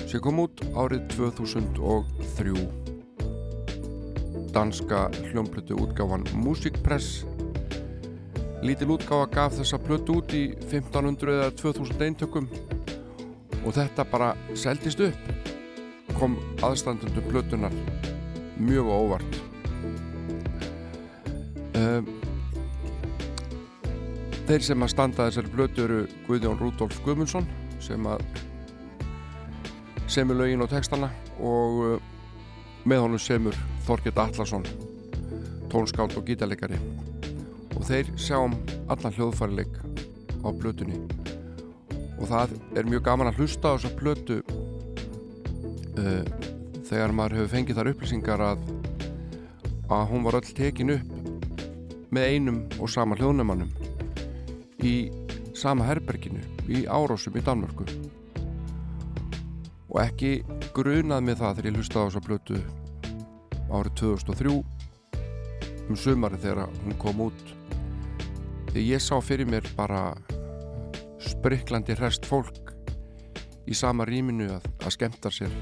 sem 0.09 0.21
kom 0.23 0.39
út 0.41 0.63
árið 0.73 1.03
2003 1.13 2.55
danska 4.55 5.03
hljómblötu 5.27 5.77
útgáfan 5.77 6.25
Musikpress 6.33 7.21
Lítil 8.65 8.89
útgáfa 8.95 9.29
gaf 9.35 9.59
þessa 9.59 9.77
plötu 9.77 10.17
út 10.23 10.33
í 10.33 10.47
1500 10.65 11.37
eða 11.37 11.53
2000 11.61 12.01
eintökum 12.07 12.49
og 13.61 13.77
þetta 13.77 14.09
bara 14.09 14.33
seldist 14.57 15.05
upp 15.05 15.21
kom 16.17 16.39
aðstandundu 16.65 17.21
plötunar 17.29 17.73
mjög 18.57 18.89
óvart. 18.89 19.41
Um, 21.77 22.16
þeir 24.47 24.63
sem 24.63 24.83
að 24.85 24.91
standa 24.93 25.25
þessari 25.27 25.49
plötu 25.51 25.83
eru 25.83 26.03
Guðjón 26.23 26.59
Rúdolf 26.61 26.99
Guðmundsson 27.03 27.47
sem 27.83 28.05
að 28.07 28.21
semur 30.07 30.37
lögin 30.39 30.63
og 30.63 30.69
textana 30.71 31.09
og 31.43 31.81
uh, 31.83 31.97
með 32.87 33.03
honum 33.03 33.19
semur 33.19 33.57
Þorgett 33.83 34.21
Allarsson 34.23 34.63
tónskáld 35.67 36.15
og 36.15 36.23
gítarleikari. 36.29 36.79
Og 37.75 37.83
þeir 37.89 38.13
sjáum 38.15 38.55
allan 38.87 39.15
hljóðfærileik 39.17 39.75
á 40.39 40.49
plötunni. 40.55 41.01
Og 42.15 42.31
það 42.31 42.55
er 42.79 42.87
mjög 42.87 43.03
gaman 43.03 43.31
að 43.33 43.41
hlusta 43.41 43.73
á 43.73 43.75
þessa 43.75 43.91
plötu 43.99 44.39
uh, 45.99 46.23
þegar 46.87 47.11
maður 47.11 47.41
hefur 47.41 47.53
fengið 47.57 47.81
þar 47.81 47.91
upplýsingar 47.91 48.45
að 48.53 48.63
að 49.91 50.07
hún 50.13 50.23
var 50.23 50.39
öll 50.39 50.55
tekin 50.55 50.95
upp 50.95 51.35
með 52.15 52.31
einum 52.31 52.63
og 52.79 52.89
sama 52.91 53.15
hljóðnumannum 53.19 53.86
í 54.85 54.95
sama 55.57 55.87
herberginu 55.87 56.43
í 56.69 56.85
Árósum 56.85 57.37
í 57.37 57.43
Danmörku. 57.45 57.87
Og 59.87 60.01
ekki 60.03 60.31
grunað 60.75 61.23
með 61.25 61.41
það 61.41 61.59
þegar 61.59 61.69
ég 61.69 61.79
hlustaði 61.79 62.03
á 62.03 62.07
þessa 62.07 62.25
plötu 62.27 62.59
árið 63.71 63.93
2003 64.01 64.57
um 65.87 65.97
sumari 65.97 66.39
þegar 66.43 66.67
hún 66.83 66.97
kom 67.01 67.23
út. 67.29 67.43
Þegar 68.69 68.83
ég 68.83 69.03
sá 69.03 69.15
fyrir 69.23 69.49
mér 69.49 69.67
bara 69.77 70.11
spriklandi 71.23 71.95
hrest 71.97 72.27
fólk 72.27 72.73
í 73.67 73.75
sama 73.75 74.05
rýminu 74.07 74.51
að, 74.53 74.67
að 74.85 74.95
skemmta 74.95 75.31
sér 75.33 75.53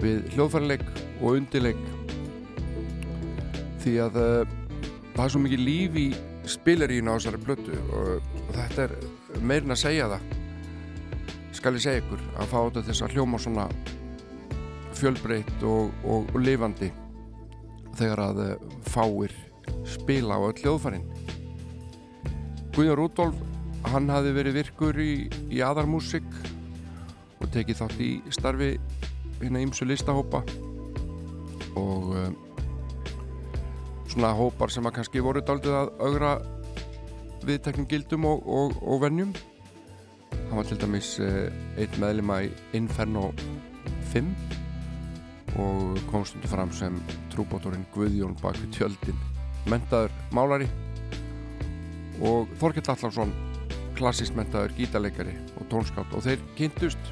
við 0.00 0.24
hljóðfærleik 0.34 0.84
og 1.20 1.38
undileik 1.38 1.80
því 3.84 3.98
að 4.04 4.18
uh, 4.18 4.54
það 5.14 5.24
er 5.24 5.32
svo 5.32 5.42
mikið 5.44 5.62
líf 5.62 5.98
í 6.00 6.06
spilarínu 6.50 7.12
á 7.12 7.16
þessari 7.16 7.40
plötu 7.44 7.76
og, 7.94 8.32
þetta 8.54 8.88
er 8.88 8.96
meirin 9.40 9.74
að 9.74 9.82
segja 9.84 10.08
það 10.12 10.32
skal 11.54 11.76
ég 11.78 11.84
segja 11.84 12.02
ykkur 12.02 12.22
að 12.34 12.50
fá 12.50 12.58
þetta 12.58 12.84
þess 12.88 13.04
að 13.06 13.14
hljóma 13.14 13.40
svona 13.40 13.66
fjölbreytt 14.98 15.64
og, 15.66 15.90
og, 16.04 16.28
og 16.34 16.42
lifandi 16.42 16.90
þegar 17.98 18.22
að 18.28 18.42
uh, 18.44 18.54
fáir 18.90 19.34
spila 19.88 20.36
á 20.36 20.44
öll 20.44 20.58
hljóðfærin. 20.60 21.06
Guðjón 22.74 22.98
Rúdolf 22.98 23.38
hann 23.92 24.10
hafi 24.12 24.32
verið 24.34 24.58
virkur 24.58 24.98
í, 25.00 25.28
í 25.52 25.62
aðarmúsik 25.64 26.26
og 27.40 27.48
tekið 27.54 27.80
þátt 27.82 28.00
í 28.02 28.10
starfi 28.34 28.74
hérna 29.40 29.62
ímsu 29.64 29.86
listahópa 29.86 30.42
og 31.78 32.12
um, 32.18 32.36
svona 34.14 34.30
hópar 34.38 34.70
sem 34.70 34.86
að 34.86 35.00
kannski 35.00 35.22
voru 35.24 35.40
daldið 35.42 35.74
að 35.74 35.88
augra 36.06 36.34
viðteknum 37.44 37.88
gildum 37.90 38.28
og, 38.30 38.44
og, 38.46 38.76
og 38.86 39.00
vennjum 39.02 39.32
hann 40.34 40.58
var 40.60 40.68
til 40.68 40.78
dæmis 40.78 41.16
uh, 41.22 41.48
einn 41.80 41.98
meðlima 41.98 42.36
í 42.46 42.52
Inferno 42.78 43.32
5 44.12 44.30
og 45.58 45.98
kom 46.12 46.26
stundu 46.26 46.50
fram 46.50 46.70
sem 46.74 47.00
trúbótorinn 47.34 47.86
Guðjón 47.94 48.38
bak 48.42 48.58
við 48.62 48.78
tjöldin 48.78 49.18
mentaður 49.70 50.14
málari 50.34 50.70
og 52.22 52.50
Þorkell 52.62 52.94
Allarsson 52.94 53.34
klassist 53.98 54.38
mentaður 54.38 54.78
gítarleikari 54.78 55.34
og 55.58 55.66
tónskátt 55.74 56.14
og 56.14 56.22
þeir 56.26 56.42
kynntust 56.58 57.04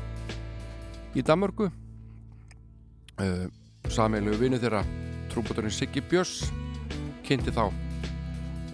í 1.19 1.27
Danmörku 1.27 1.67
uh, 1.67 3.47
sameilu 3.91 4.39
vinnu 4.39 4.63
þeirra 4.63 4.87
trúbótorinn 5.35 5.75
Siggi 5.75 6.03
Björns 6.07 6.62
kynnti 7.27 7.55
þá. 7.55 7.67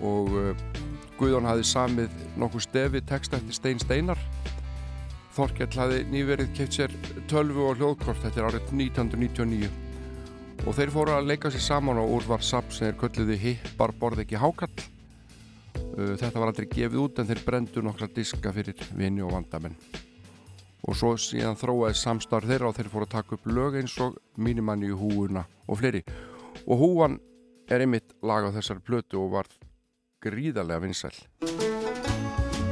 Og 0.04 0.34
uh, 0.38 0.68
Guðjón 1.18 1.48
hafði 1.48 1.64
samið 1.66 2.20
nokkuð 2.38 2.62
stefi 2.62 3.02
text 3.02 3.34
eftir 3.34 3.56
Stein 3.56 3.80
Steinar. 3.82 4.20
Þorkell 5.34 5.74
hafði 5.74 6.04
nýverið 6.12 6.52
keitt 6.54 6.76
sér 6.78 6.94
tölvu 7.30 7.66
og 7.66 7.78
hljóðkort 7.78 8.22
þetta 8.22 8.40
er 8.40 8.48
árið 8.48 8.72
1999 8.74 9.70
og 10.66 10.74
þeir 10.74 10.90
fóru 10.90 11.14
að 11.14 11.28
leika 11.30 11.50
sér 11.54 11.62
saman 11.62 12.00
og 12.02 12.10
úr 12.16 12.24
var 12.26 12.42
sap 12.42 12.72
sem 12.74 12.88
þeir 12.88 12.96
kölluði 13.02 13.36
hippar 13.42 13.92
borð 13.98 14.24
ekki 14.24 14.40
hákall 14.42 14.72
uh, 14.74 16.14
þetta 16.18 16.34
var 16.34 16.50
aldrei 16.50 16.66
gefið 16.72 16.98
út 17.04 17.20
en 17.20 17.28
þeir 17.30 17.44
brendu 17.46 17.84
nokkra 17.84 18.10
diska 18.14 18.52
fyrir 18.54 18.82
vini 18.98 19.22
og 19.22 19.34
vandamenn. 19.36 19.78
Og 20.88 20.96
svo 20.96 21.14
síðan 21.20 21.58
þróaði 21.58 21.98
samstarf 21.98 22.48
þeirra 22.48 22.70
og 22.70 22.78
þeir 22.78 22.90
fóru 22.92 23.06
að 23.06 23.14
taka 23.14 23.36
upp 23.36 23.48
lög 23.50 23.78
eins 23.80 23.94
og 24.02 24.18
mínimanni 24.38 24.90
í 24.90 24.96
húuna 24.96 25.44
og 25.66 25.80
fleiri. 25.80 26.04
Og 26.66 26.82
húan 26.82 27.18
er 27.68 27.84
einmitt 27.84 28.14
lag 28.24 28.46
á 28.48 28.50
þessari 28.54 28.84
plötu 28.84 29.20
og 29.22 29.32
var 29.36 29.48
gríðarlega 30.24 30.82
vinsæl 30.84 31.14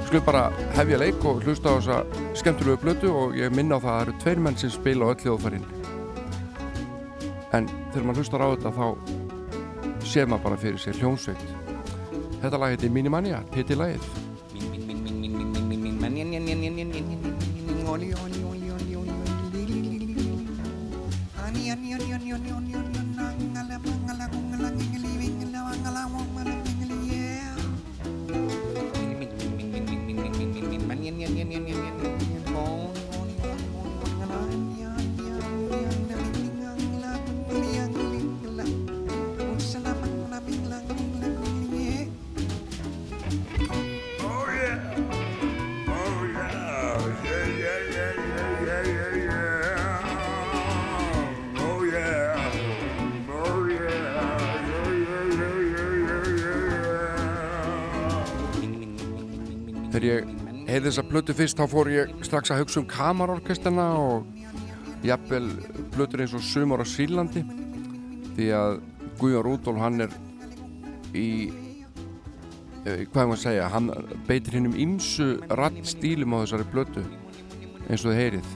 Skulum 0.07 0.25
bara 0.27 0.45
hefja 0.77 1.01
leik 1.03 1.25
og 1.27 1.43
hlusta 1.45 1.75
á 1.75 1.77
þessa 1.77 1.99
skemmtilegu 2.39 2.79
plötu 2.83 3.11
og 3.13 3.37
ég 3.39 3.55
minna 3.55 3.77
á 3.77 3.83
það 3.83 3.93
að 3.93 3.97
það 3.97 4.03
eru 4.07 4.19
tveir 4.23 4.43
menn 4.47 4.59
sem 4.61 4.73
spila 4.73 5.07
á 5.07 5.11
öll 5.13 5.23
hljóðfærin 5.25 5.67
en 7.57 7.69
þegar 7.93 8.07
maður 8.07 8.21
hlustar 8.23 8.45
á 8.45 8.49
þetta 8.55 8.77
þá 8.77 8.87
séð 10.07 10.31
maður 10.31 10.45
bara 10.47 10.61
fyrir 10.65 10.81
sér 10.83 11.01
hljómsveit 11.01 11.43
Þetta 12.37 12.59
lag 12.61 12.75
heitir 12.75 12.93
Minimania, 12.93 13.41
titilagið 13.55 14.05
Þegar 21.67 22.66
ég 60.07 60.36
heyrði 60.77 60.91
þessa 60.91 61.09
plötu 61.09 61.33
fyrst 61.33 61.57
þá 61.57 61.71
fór 61.73 61.89
ég 61.89 62.11
strax 62.27 62.51
að 62.53 62.59
hugsa 62.61 62.81
um 62.83 62.89
kamarorkestana 62.91 63.87
og 63.97 65.07
jafnvel 65.07 65.47
plötur 65.95 66.21
eins 66.21 66.35
og 66.37 66.45
Sumar 66.45 66.83
á 66.85 66.87
Sílandi 66.89 67.41
því 68.37 68.49
að 68.59 68.77
Guðjón 69.17 69.47
Rúdól 69.47 69.81
hann 69.81 70.05
er 70.05 70.13
í 71.17 71.49
eh, 72.85 73.07
hvað 73.09 73.23
er 73.23 73.31
maður 73.31 73.39
að 73.39 73.43
segja 73.47 73.73
hann 73.73 73.89
beitir 74.29 74.59
hinn 74.59 74.69
um 74.69 74.77
ymsu 74.85 75.31
rattstílum 75.63 76.37
á 76.37 76.45
þessari 76.45 76.69
plötu 76.75 77.07
eins 77.89 78.05
og 78.05 78.13
þið 78.13 78.21
heyrið 78.21 78.55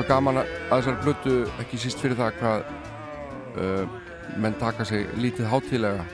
svo 0.00 0.08
gaman 0.08 0.38
að 0.40 0.50
þessari 0.70 1.00
plötu 1.04 1.32
ekki 1.60 1.78
síst 1.80 1.98
fyrir 2.00 2.16
það 2.16 2.36
hvað 2.38 2.62
uh, 3.60 3.96
menn 4.40 4.54
taka 4.56 4.84
sig 4.88 5.02
lítið 5.20 5.48
hátíðlega 5.50 6.04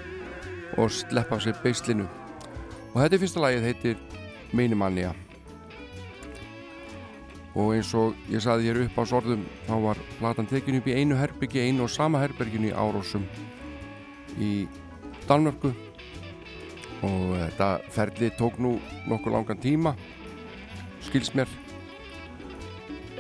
og 0.81 0.91
sleppa 0.91 1.37
sig 1.39 1.55
beislinu. 1.63 2.07
Og 2.91 2.97
þetta 2.99 3.21
fyrsta 3.23 3.43
lagið 3.45 3.67
heitir 3.69 4.01
Minimania 4.57 5.13
og 7.55 7.77
eins 7.77 7.93
og 7.95 8.17
ég 8.33 8.43
saði 8.43 8.67
hér 8.67 8.81
upp 8.83 8.99
á 8.99 9.05
sorðum 9.07 9.45
þá 9.69 9.75
var 9.85 10.01
platan 10.17 10.51
tekin 10.51 10.81
upp 10.81 10.89
í 10.91 10.97
einu 10.97 11.21
herbyggi 11.21 11.63
einu 11.69 11.87
og 11.87 11.93
sama 11.93 12.25
herberginu 12.25 12.73
í 12.73 12.75
Árósum 12.75 13.23
í 14.43 14.51
Danmörku. 15.29 15.71
Og 17.07 17.37
þetta 17.39 17.71
ferli 17.95 18.33
tók 18.35 18.59
nú 18.59 18.81
nokkuð 19.07 19.39
langan 19.39 19.63
tíma 19.63 19.95
skils 21.07 21.31
mér 21.39 21.47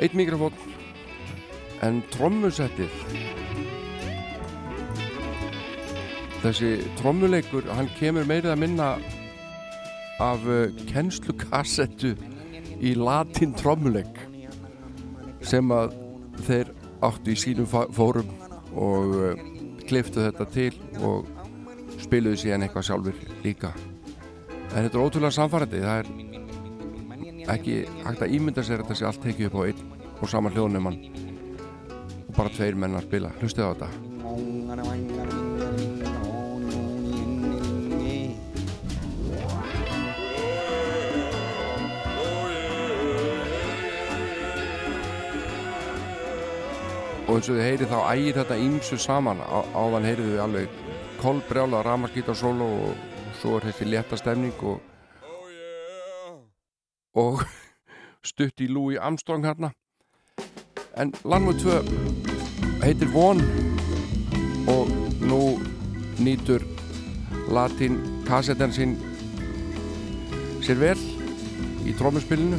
eitt 0.00 0.16
mikrofón. 0.16 0.54
En 1.84 2.00
trommusettið. 2.14 2.92
Þessi 6.44 6.70
trommuleikur 7.00 7.66
hann 7.74 7.88
kemur 7.98 8.26
meirið 8.28 8.52
að 8.54 8.62
minna 8.62 8.88
af 10.22 10.44
uh, 10.46 10.68
kennslukassettu 10.88 12.14
í 12.80 12.94
latin 12.96 13.54
trommuleik 13.56 14.20
sem 15.44 15.68
að 15.74 15.96
þeir 16.46 16.72
áttu 17.04 17.32
í 17.32 17.40
sínum 17.40 17.68
fórum 17.68 18.30
og 18.76 19.16
uh, 19.16 19.42
kliftu 19.88 20.22
þetta 20.24 20.46
til 20.54 20.70
og 21.06 21.28
spiluðu 22.02 22.40
síðan 22.44 22.66
eitthvað 22.66 22.88
sjálfur 22.90 23.20
líka. 23.44 23.72
En 24.74 24.84
þetta 24.84 24.98
er 24.98 25.02
ótrúlega 25.02 25.36
samfærandi 25.36 25.82
það 25.82 26.00
er 26.02 26.25
ekki 27.52 27.76
hægt 28.02 28.24
að 28.24 28.34
ímynda 28.36 28.64
sér 28.66 28.82
að 28.82 28.88
þetta 28.88 28.98
sé 28.98 29.06
allt 29.06 29.22
tekið 29.22 29.48
upp 29.48 29.58
á 29.60 29.66
einn 29.68 29.80
og 30.16 30.30
sama 30.30 30.50
hljóðnumann 30.50 30.98
og 32.26 32.34
bara 32.34 32.52
tveir 32.52 32.78
menn 32.78 32.98
að 32.98 33.06
spila. 33.06 33.30
Hlustið 33.40 33.66
á 33.66 33.70
þetta. 33.70 33.88
Og 47.26 47.34
eins 47.34 47.48
og 47.50 47.56
þið 47.58 47.64
heyrið 47.66 47.90
þá 47.90 47.98
ægir 48.14 48.36
þetta 48.40 48.56
ímsu 48.62 48.98
saman. 49.02 49.40
Á, 49.42 49.58
áðan 49.74 50.06
heyrið 50.06 50.28
við 50.30 50.42
alveg 50.44 50.76
kolbrjála 51.20 51.82
ramaskítarsólo 51.82 52.68
og 52.86 53.16
svo 53.40 53.56
er 53.58 53.66
þessi 53.68 53.88
létta 53.90 54.18
stemning 54.18 54.62
og 54.62 54.78
og 57.16 57.42
stutt 58.30 58.60
í 58.60 58.68
Louis 58.68 59.00
Armstrong 59.00 59.44
hérna. 59.46 59.72
En 60.96 61.12
Landmúð 61.24 61.64
2 61.64 62.84
heitir 62.84 63.10
Von 63.12 63.42
og 64.68 64.90
nú 65.24 65.40
nýtur 66.20 66.64
latín 67.52 67.98
kassetten 68.26 68.72
sín 68.72 68.96
sér 70.64 70.80
vel 70.80 71.00
í 71.86 71.94
trómuspilinu 71.96 72.58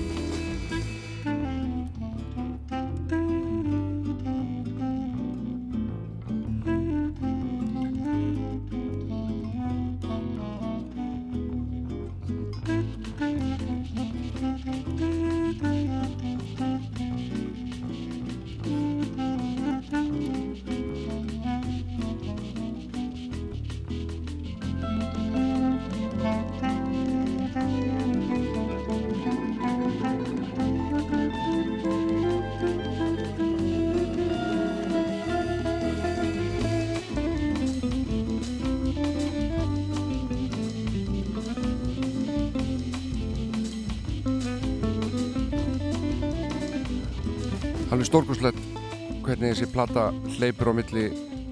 þessi 49.58 49.74
plata 49.74 50.01
hleypur 50.36 50.70
á 50.70 50.74
milli 50.78 51.08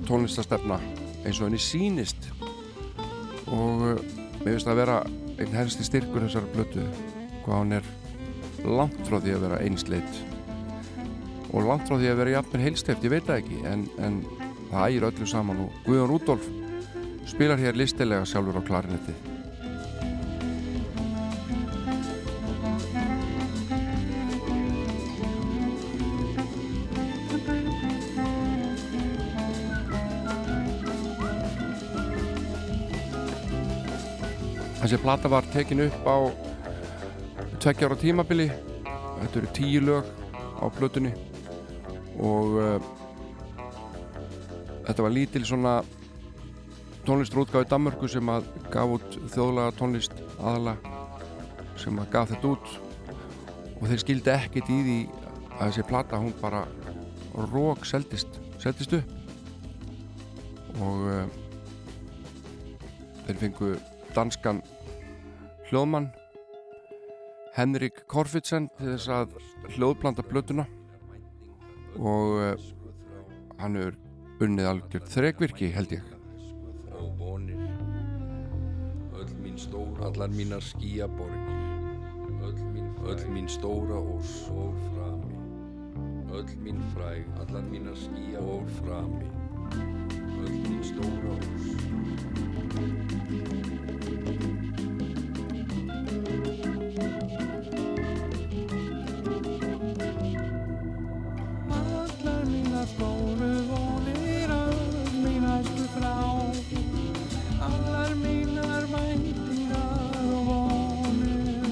tónlistastefna 0.05 0.75
eins 1.25 1.39
og 1.39 1.47
henni 1.47 1.57
sýnist. 1.57 2.27
Og 3.49 3.81
uh, 3.81 4.03
mér 4.43 4.51
finnst 4.51 4.67
það 4.67 4.73
að 4.75 4.81
vera 4.83 4.97
einn 5.41 5.57
helsti 5.57 5.87
styrkur 5.87 6.27
þessar 6.27 6.45
blötu 6.53 6.85
hvað 7.47 7.57
hann 7.57 7.73
er 7.79 7.89
langt 8.61 9.01
frá 9.09 9.17
því 9.17 9.33
að 9.33 9.45
vera 9.47 9.61
einsleit 9.65 10.21
og 11.49 11.65
langt 11.65 11.89
frá 11.89 11.97
því 11.97 12.11
að 12.11 12.21
vera 12.21 12.35
jafnvel 12.35 12.61
heilsteft, 12.67 13.05
ég 13.05 13.13
veit 13.15 13.25
það 13.25 13.41
ekki 13.41 13.61
en, 13.71 13.85
en 13.97 14.21
það 14.69 14.85
ægir 14.85 15.09
öllu 15.09 15.29
saman 15.33 15.63
og 15.65 15.79
Guðjón 15.87 16.11
Rúdolf 16.11 16.49
spilar 17.29 17.61
hér 17.61 17.81
listilega 17.81 18.27
sjálfur 18.29 18.61
á 18.61 18.67
klarinetti 18.69 19.17
Þessi 34.85 34.99
plata 35.01 35.29
var 35.33 35.47
tekin 35.49 35.79
upp 35.81 36.03
á 36.05 36.29
tveggjára 37.57 37.95
tímabili. 37.97 38.45
Þetta 38.85 39.39
eru 39.39 39.47
tíu 39.57 39.79
lög 39.81 40.11
á 40.61 40.69
plötunni. 40.69 41.09
Og 42.21 42.53
uh, 42.61 42.75
þetta 44.85 45.05
var 45.07 45.15
lítil 45.15 45.41
svona 45.49 45.71
tónlistrútgáð 47.07 47.65
í 47.65 47.69
Danmörku 47.71 48.11
sem 48.13 48.29
að 48.29 48.51
gaf 48.75 48.93
út 48.99 49.17
þjóðlaga 49.33 49.73
tónlist 49.79 50.13
aðala 50.37 50.75
sem 51.81 51.97
að 52.05 52.13
gaf 52.13 52.29
þetta 52.35 52.53
út. 52.53 52.77
Og 53.79 53.89
þeir 53.89 54.05
skildi 54.05 54.33
ekkit 54.35 54.69
í 54.69 54.79
því 54.83 54.99
að 55.55 55.65
þessi 55.65 55.87
plata 55.89 56.21
hún 56.21 56.37
bara 56.43 56.61
rók 57.55 57.89
seldist, 57.89 58.37
seldist 58.61 58.93
upp. 59.01 59.17
Og 60.77 61.09
uh, 61.09 61.27
þeir 63.25 63.43
fengu 63.47 63.73
danskan 64.13 64.61
hljóðmann 65.69 66.09
Henrik 67.55 68.01
Korfitsen 68.11 68.67
til 68.77 68.93
þess 68.93 69.11
að 69.15 69.37
hljóðblanda 69.75 70.25
blötuna 70.27 70.65
og 71.95 72.33
uh, 72.41 72.65
hann 73.61 73.79
er 73.79 73.95
unnið 74.43 74.71
algjörð 74.73 75.13
þrekvirki 75.13 75.71
held 75.71 75.95
ég. 75.95 76.11
Allar 80.05 80.29
mínar 80.29 80.61
skíaborgir 80.61 81.55
öll 82.45 82.59
mín, 82.73 82.89
öll 83.09 83.23
mín 83.33 83.47
stóra 83.49 83.97
og 83.97 84.21
svo 84.23 84.67
frami 84.85 85.37
öll 86.35 86.51
mín 86.61 86.81
fræg 86.93 87.25
allar 87.41 87.63
mínar 87.71 87.95
skía 87.97 88.39
og 88.39 88.69
frami 88.79 89.25
öll 90.45 90.59
mín 90.67 90.83
stóra 90.83 91.31
og 91.33 91.43
Allar 92.75 92.87
mínar 92.91 93.24
stóru 102.95 103.53
vonir, 103.69 104.49
öll 104.49 105.11
mín 105.23 105.45
æsku 105.55 105.85
frá. 105.95 106.15
Allar 107.67 108.11
mínar 108.23 108.83
væntingar 108.93 110.23
og 110.35 110.41
vonir. 110.47 111.65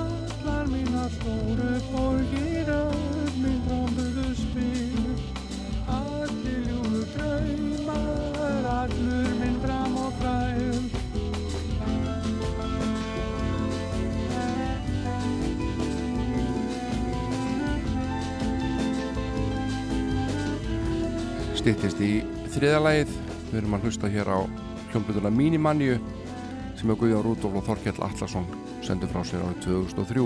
Allar 0.00 0.64
mínar 0.72 1.10
stóru 1.16 1.72
borgir, 1.92 2.49
styttist 21.60 21.98
í 22.00 22.22
þriðalagið 22.54 23.10
við 23.50 23.56
erum 23.58 23.74
að 23.76 23.82
hlusta 23.84 24.08
hér 24.08 24.28
á 24.32 24.40
hljómblutuna 24.90 25.28
Minimanju 25.34 25.98
sem 26.78 26.88
er 26.88 26.96
Guðjón 26.96 27.24
Rúdolf 27.26 27.58
og 27.60 27.66
Þorkell 27.66 28.00
Allarsson 28.06 28.46
sendur 28.86 29.10
frá 29.12 29.20
sér 29.28 29.42
árið 29.44 29.66
2003 29.66 30.24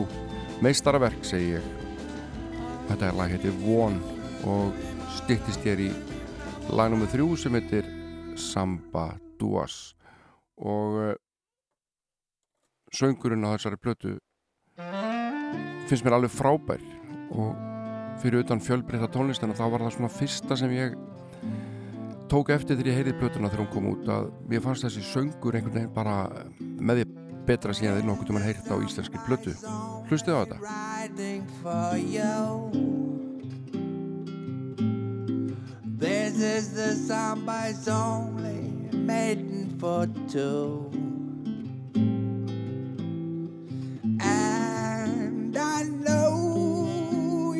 meistaraverk 0.62 1.26
segi 1.26 1.56
ég. 1.56 1.64
Þetta 2.86 3.08
er 3.08 3.18
lag 3.18 3.34
heitir 3.34 3.56
Von 3.64 3.98
og 4.46 4.78
styttist 5.16 5.66
hér 5.66 5.82
í 5.82 5.88
lag 6.70 6.94
nr. 6.94 7.08
3 7.10 7.26
sem 7.42 7.58
heitir 7.58 7.88
Samba 8.38 9.08
Duas. 9.40 9.96
Og 10.62 11.00
uh, 11.02 11.16
söngurinn 12.94 13.42
á 13.42 13.56
þessari 13.56 13.80
plötu 13.82 14.14
finnst 15.88 16.06
mér 16.06 16.20
alveg 16.20 16.30
frábær 16.30 16.86
og 17.34 17.58
fyrir 18.22 18.44
utan 18.44 18.62
fjölbreytta 18.62 19.10
tónlistina 19.10 19.58
þá 19.58 19.66
var 19.66 19.82
það 19.88 19.96
svona 19.98 20.14
fyrsta 20.14 20.60
sem 20.62 20.78
ég 20.78 20.94
tók 22.30 22.50
eftir 22.54 22.78
þegar 22.78 22.90
ég 22.90 22.98
heyrði 22.98 23.14
plötuna 23.20 23.50
þegar 23.52 23.64
hún 23.64 23.72
kom 23.74 23.90
út 23.92 24.08
að 24.10 24.30
mér 24.50 24.62
fannst 24.64 24.86
þessi 24.86 25.02
söngur 25.08 25.56
einhvern 25.58 25.76
veginn 25.76 25.94
bara 25.94 26.16
með 26.60 27.00
því 27.00 27.06
betra 27.48 27.76
síðan 27.76 27.98
þeir 27.98 28.08
nokkuð 28.08 28.34
mann 28.36 28.46
heyrt 28.46 28.70
á 28.72 28.76
íslenski 28.80 29.18
plötu 29.26 29.52
hlustið 30.08 30.34
á 30.34 30.42
þetta. 30.44 30.58
This 36.04 36.40
is 36.40 36.74
the 36.74 36.94
somebody's 36.94 37.88
only 37.88 38.68
maiden 38.92 39.76
for 39.78 40.06
two. 40.28 40.90
And 44.20 45.56
I 45.56 45.84
know 45.84 47.54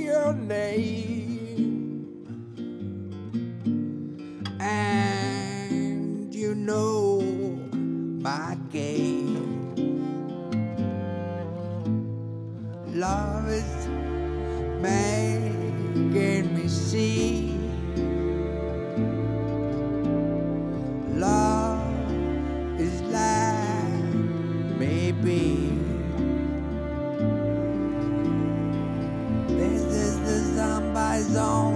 my 8.24 8.56
game. 8.72 9.36
Love 12.94 13.48
is 13.50 13.86
making 14.80 16.54
me 16.54 16.66
see. 16.66 17.58
Love 21.12 21.84
is 22.80 23.02
maybe. 24.78 25.68
This 29.48 29.82
is 29.82 30.18
the 30.20 30.38
zombie 30.56 31.20
zone. 31.34 31.73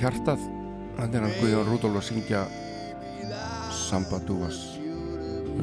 Hjartað. 0.00 0.42
Þannig 0.96 1.16
er 1.16 1.26
hann 1.26 1.38
Guðjón 1.38 1.70
Rúdolf 1.70 2.00
að 2.00 2.08
syngja 2.08 2.44
Samba 3.76 4.20
Dúas. 4.26 4.60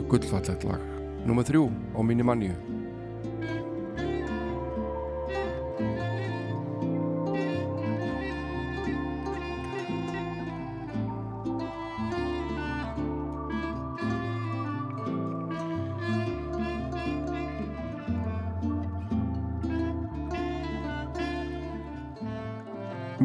Gullfallegt 0.08 0.66
lag. 0.68 0.84
Númer 1.28 1.48
þrjú 1.48 1.68
á 1.98 2.00
Minimanju 2.06 2.56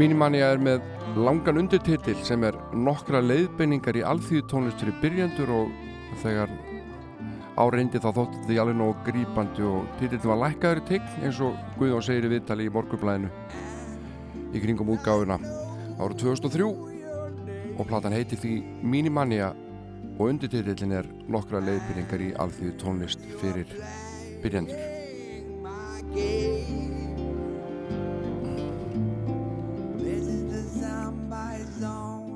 Minimania 0.03 0.49
er 0.51 0.59
með 0.59 0.91
langan 1.17 1.59
undirtitil 1.61 2.17
sem 2.25 2.45
er 2.47 2.57
nokkra 2.73 3.21
leiðbeiningar 3.21 3.99
í 4.01 4.05
alþýðu 4.07 4.45
tónlist 4.49 4.81
fyrir 4.81 4.95
byrjandur 5.03 5.51
og 5.53 5.73
þegar 6.23 6.53
áreyndi 7.61 8.01
þá 8.01 8.09
þótti 8.17 8.45
því 8.47 8.57
alveg 8.63 8.79
nóg 8.79 9.03
grípandi 9.05 9.67
og 9.69 9.91
titillin 10.01 10.31
var 10.31 10.41
lækkaður 10.47 10.81
í 10.81 10.87
tign 10.89 11.27
eins 11.27 11.41
og 11.45 11.59
Guðjón 11.77 12.07
segir 12.07 12.29
í 12.29 12.33
viðtali 12.33 12.69
í 12.69 12.73
morgunblæðinu 12.73 13.33
í 14.53 14.63
kringum 14.65 14.95
útgáfuna. 14.95 15.37
Árið 16.01 16.25
2003 16.25 16.71
og 17.77 17.85
platan 17.89 18.17
heiti 18.17 18.39
því 18.41 18.55
Minimania 18.81 19.53
og 20.17 20.25
undirtitillin 20.31 20.97
er 21.03 21.13
nokkra 21.29 21.61
leiðbeiningar 21.61 22.25
í 22.25 22.33
alþýðu 22.41 22.75
tónlist 22.81 23.29
fyrir 23.43 23.77
byrjandur 24.41 24.81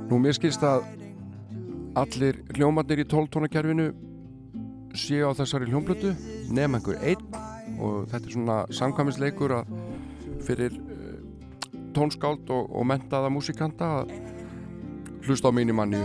Nú 0.07 0.21
mér 0.23 0.37
skilst 0.37 0.63
að 0.63 0.85
allir 1.99 2.39
hljómarnir 2.55 3.03
í 3.03 3.07
12 3.09 3.31
tónakerfinu 3.35 3.87
séu 4.97 5.27
á 5.27 5.33
þessari 5.37 5.67
hljómblötu 5.71 6.13
nefn 6.55 6.79
einhver 6.79 7.01
einn. 7.03 7.25
Og 7.83 8.07
þetta 8.11 8.23
er 8.23 8.35
svona 8.37 8.59
samkvæmisleikur 8.79 9.57
að 9.57 9.73
fyrir 10.47 10.77
uh, 10.79 11.17
tónskáld 11.97 12.47
og, 12.55 12.71
og 12.71 12.87
mentaða 12.87 13.33
músikanta 13.35 13.89
að 14.03 14.15
hlusta 15.27 15.51
á 15.51 15.57
mínimanni 15.57 16.05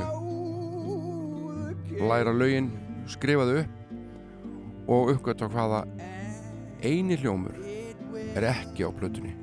læra 2.02 2.34
lögin, 2.34 2.72
skrifa 3.06 3.46
þau 3.46 3.60
upp 3.62 4.90
og 4.92 5.12
uppgötta 5.14 5.50
hvaða 5.52 5.84
eini 6.82 7.20
hljómur 7.22 7.54
er 8.34 8.50
ekki 8.50 8.88
á 8.88 8.90
plötunni 8.90 9.36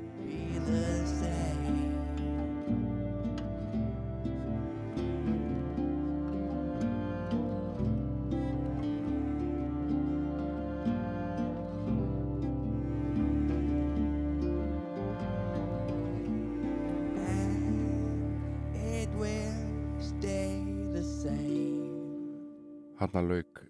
Hanna 23.09 23.25
lauk 23.25 23.61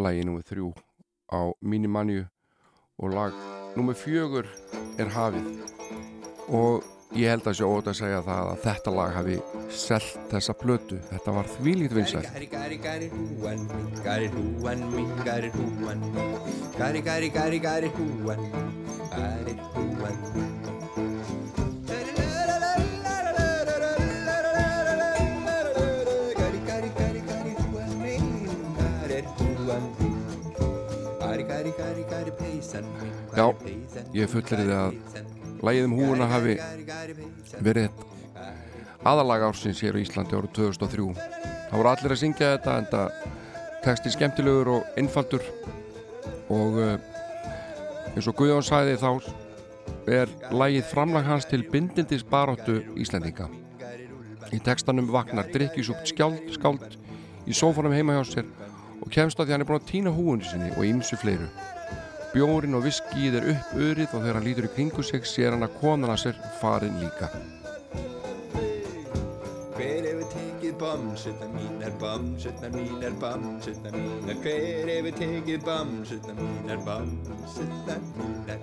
lagi 0.00 0.22
nummer 0.24 0.44
þrjú 0.46 0.70
á 1.28 1.52
Minimanju 1.60 2.22
og 3.02 3.12
lag 3.12 3.34
nummer 3.76 3.96
fjögur 3.98 4.48
er 4.96 5.10
hafið. 5.12 5.50
Og 6.48 6.86
ég 7.12 7.28
held 7.28 7.44
að 7.44 7.58
sé 7.58 7.68
ótt 7.68 7.90
að 7.92 7.98
segja 8.00 8.22
það 8.24 8.52
að 8.54 8.62
þetta 8.64 8.94
lag 8.96 9.12
hafi 9.18 9.36
selt 9.68 10.32
þessa 10.32 10.56
plötu. 10.56 11.00
Þetta 11.10 11.34
var 11.36 11.50
þvílít 11.58 11.96
vinsæl 11.98 12.24
Gari 12.24 12.48
gari 17.04 17.28
gari 17.36 17.60
gari 17.60 17.92
húan 17.98 18.46
gari 19.12 19.58
húan 19.66 20.47
Já, 32.68 33.46
ég 34.16 34.30
fulleriði 34.32 34.76
að 34.76 35.00
lagið 35.64 35.88
um 35.88 35.96
húuna 35.98 36.28
hafi 36.30 36.58
verið 37.64 37.88
aðalag 39.08 39.48
ársins 39.48 39.80
hér 39.82 39.98
á 39.98 40.02
Íslandi 40.02 40.36
árið 40.36 40.54
2003 40.58 41.08
það 41.68 41.76
voru 41.76 41.90
allir 41.92 42.14
að 42.14 42.22
syngja 42.22 42.54
þetta 42.56 42.76
en 42.80 42.88
það 42.92 43.36
texti 43.84 44.12
skemmtilegur 44.12 44.72
og 44.78 44.98
einfaldur. 45.00 45.44
Og 46.52 46.78
uh, 46.80 46.96
eins 48.14 48.28
og 48.28 48.36
Guðjón 48.38 48.66
sagði 48.66 48.96
þá 49.00 49.10
er 50.08 50.32
lagið 50.52 50.86
framlag 50.88 51.26
hans 51.28 51.46
til 51.48 51.62
bindindis 51.68 52.24
baróttu 52.24 52.80
Íslendinga. 53.00 53.48
Í 54.52 54.60
textanum 54.64 55.10
vagnar 55.12 55.50
drikkjusúpt 55.52 56.08
skjáld, 56.08 56.40
skáld 56.54 56.96
í 57.48 57.56
sófanum 57.56 57.92
heima 57.92 58.16
hjá 58.16 58.24
sér 58.30 58.48
og 58.98 59.10
kemst 59.12 59.38
að 59.38 59.48
því 59.48 59.54
hann 59.54 59.64
er 59.64 59.68
búin 59.68 59.82
að 59.82 59.90
týna 59.90 60.12
húinu 60.12 60.48
sinni 60.48 60.70
og 60.74 60.86
ýmsu 60.88 61.18
fleiru 61.20 61.48
Bjórin 62.28 62.76
og 62.76 62.82
viskið 62.84 63.38
er 63.38 63.46
upp 63.54 63.70
örið 63.80 64.12
og 64.12 64.20
þegar 64.20 64.36
hann 64.36 64.44
lítur 64.44 64.66
í 64.68 64.74
kringu 64.74 65.02
sig 65.06 65.24
sér 65.26 65.54
hann 65.54 65.64
að 65.64 65.78
konan 65.80 66.12
að 66.12 66.20
sér 66.26 66.42
farin 66.60 66.98
líka. 67.00 67.30
Hver 69.78 70.04
hefur 70.04 70.26
tekið 70.34 70.74
bamsutna 70.82 71.48
mínar, 71.54 71.94
bamsutna 72.02 72.68
mínar, 72.74 73.14
bamsutna 73.22 73.92
mínar 73.94 74.40
Hver 74.44 74.90
hefur 74.92 75.16
tekið 75.22 75.64
bamsutna 75.64 76.34
mínar, 76.40 76.82
bamsutna 76.84 77.96
mínar 78.18 78.60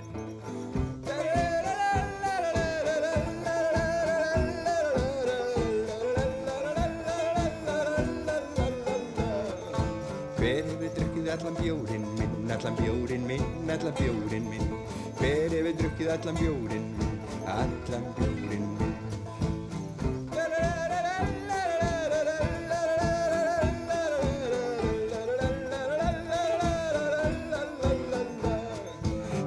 Hver 10.36 10.68
hefur 10.70 10.92
drukkið 11.00 11.32
allan 11.34 11.56
bjórin 11.64 12.05
allan 12.56 12.76
bjórin 12.76 13.28
minn, 13.28 13.70
allan 13.70 13.94
bjórin 14.00 14.46
minn. 14.50 14.70
Hver 15.20 15.52
hefur 15.52 15.74
drukkið 15.80 16.12
allan 16.14 16.38
bjórin 16.40 16.86
minn, 17.00 17.20
allan 17.52 18.06
bjórin 18.16 18.68
minn? 18.80 18.92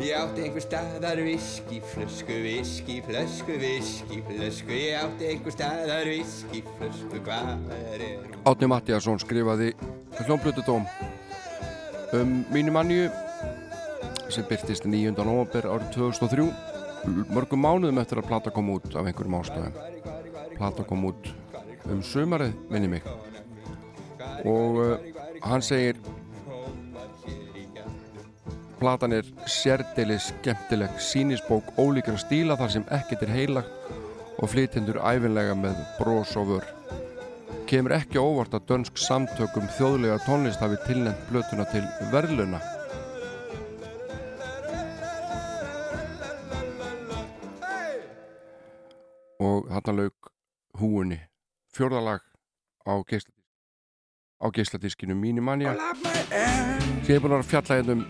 Ég 0.08 0.16
átti 0.16 0.44
einhver 0.44 0.64
staðar 0.64 1.20
viski, 1.24 1.82
flösku, 1.92 2.38
viski, 2.44 3.02
flösku, 3.08 3.58
viski, 3.60 4.22
flösku. 4.28 4.72
Ég 4.72 4.96
átti 5.00 5.32
einhver 5.32 5.56
staðar 5.56 6.08
viski, 6.08 6.64
flösku, 6.76 7.22
hvað 7.24 7.70
er 7.76 8.08
hún? 8.08 8.40
Átni 8.48 8.68
Mattiasson 8.72 9.20
skrifaði 9.20 9.72
hljómblötudóm 10.24 10.88
um 12.16 12.44
Mínumannju 12.52 13.10
sem 14.32 14.44
byrtist 14.48 14.86
9. 14.88 15.12
november 15.16 15.66
árið 15.68 15.90
2003 15.96 16.46
mörgum 17.32 17.60
mánuðum 17.64 18.00
eftir 18.02 18.20
að 18.20 18.28
plata 18.30 18.52
kom 18.54 18.70
út 18.72 18.88
af 18.94 19.06
einhverjum 19.08 19.36
ástæðum 19.40 19.74
plata 20.56 20.86
kom 20.88 21.04
út 21.10 21.28
um 21.88 22.00
sumarið 22.04 22.54
minni 22.72 22.88
mig 22.94 23.08
og 24.44 24.80
uh, 24.84 24.94
hann 25.44 25.64
segir 25.64 26.00
Platan 28.78 29.10
er 29.10 29.26
sérdeilis 29.50 30.28
skemmtileg 30.30 31.00
sínisbók 31.02 31.72
ólíkra 31.82 32.14
stíla 32.22 32.54
þar 32.60 32.70
sem 32.76 32.84
ekkert 32.94 33.24
er 33.26 33.32
heilagt 33.34 33.88
og 34.38 34.52
flytjendur 34.52 35.00
æfinlega 35.02 35.56
með 35.58 35.80
brós 35.96 36.36
og 36.38 36.52
vör. 36.52 36.68
Kemur 37.68 37.92
ekki 37.92 38.16
óvart 38.16 38.54
að 38.56 38.62
dönsk 38.70 38.96
samtökum 38.96 39.66
þjóðlega 39.76 40.22
tónlist 40.24 40.62
hafi 40.64 40.78
tilnæmt 40.86 41.26
blötuna 41.28 41.66
til 41.68 41.82
verðluna. 42.08 42.60
Og 49.44 49.68
þarna 49.68 49.96
lauk 49.98 50.32
húunni 50.80 51.20
fjórðalag 51.76 52.24
á 52.88 52.94
geisladískinu 53.04 53.36
á 54.38 54.46
geisladiskinu 54.54 55.14
Minimania 55.18 55.76
að 55.76 57.48
fjalla 57.52 57.80
hérna 57.82 58.00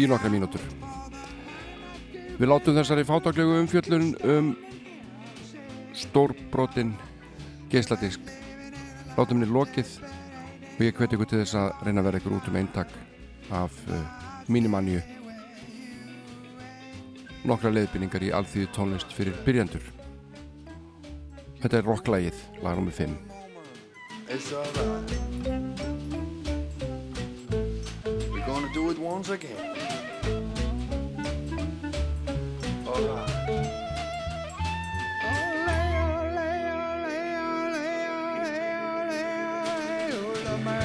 í 0.00 0.08
nokkra 0.08 0.32
mínútur. 0.32 0.64
Við 2.40 2.48
látum 2.48 2.80
þessari 2.80 3.04
fátaklegu 3.04 3.60
umfjöllun 3.60 4.14
um 4.24 4.54
stórbrotin 5.92 6.96
geisladisk 7.68 8.40
látum 9.16 9.38
henni 9.38 9.48
lokið 9.52 9.96
og 10.02 10.84
ég 10.86 10.96
hveti 10.96 11.18
ykkur 11.18 11.28
til 11.30 11.42
þess 11.42 11.58
að 11.60 11.84
reyna 11.86 12.00
að 12.00 12.08
vera 12.08 12.20
ykkur 12.22 12.36
út 12.38 12.48
um 12.48 12.60
eintak 12.60 12.94
af 13.52 13.82
uh, 13.88 13.98
Minimaniu 14.48 15.02
nokkra 17.48 17.72
leiðbynningar 17.74 18.24
í 18.24 18.32
alþýðu 18.38 18.70
tónlist 18.76 19.12
fyrir 19.16 19.36
byrjandur 19.46 19.84
Þetta 21.62 21.78
er 21.78 21.86
rocklægið, 21.86 22.38
lag 22.64 22.80
nr. 22.82 22.90
5 22.90 23.32
It's 24.32 24.50
alright. 24.50 25.10
We're 28.32 28.46
gonna 28.46 28.72
do 28.72 28.88
it 28.90 28.98
once 28.98 29.28
again. 29.28 29.76
Alright. 32.86 33.31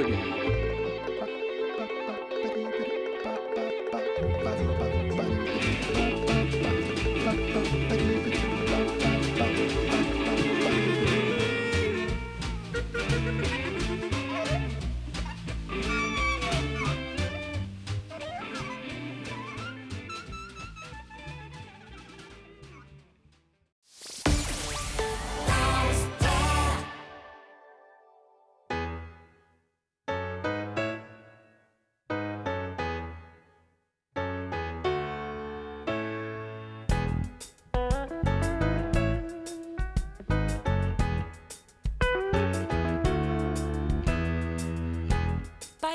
again. 0.00 0.55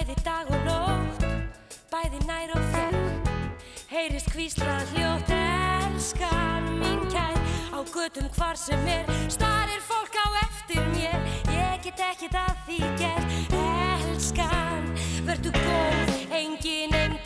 Bæði 0.02 0.15
dag 0.26 0.48
og 0.49 0.64
nótt, 0.65 1.26
bæði 1.91 2.19
nær 2.26 2.49
og 2.57 2.64
fjær. 2.72 2.95
Heyrist 3.91 4.32
hvíslað 4.34 4.95
hljótt 4.95 5.30
elskan 5.36 6.72
mín 6.80 7.03
kær 7.14 7.38
Á 7.69 7.86
götum 7.86 8.26
hvar 8.34 8.57
sem 8.57 8.82
er, 8.90 9.06
starir 9.30 9.84
fólk 9.86 10.18
á 10.18 10.26
eftir 10.41 10.82
mér. 10.95 11.22
Ég 11.53 11.86
get 11.86 12.02
ekkert 12.07 12.34
að 12.34 12.65
því 12.65 12.82
gert, 12.98 13.56
elskan 13.61 14.90
Vertu 15.30 15.53
góð, 15.61 16.18
engin 16.34 16.98
endar 16.98 17.20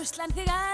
Hata 0.00 0.08
ruslan 0.08 0.69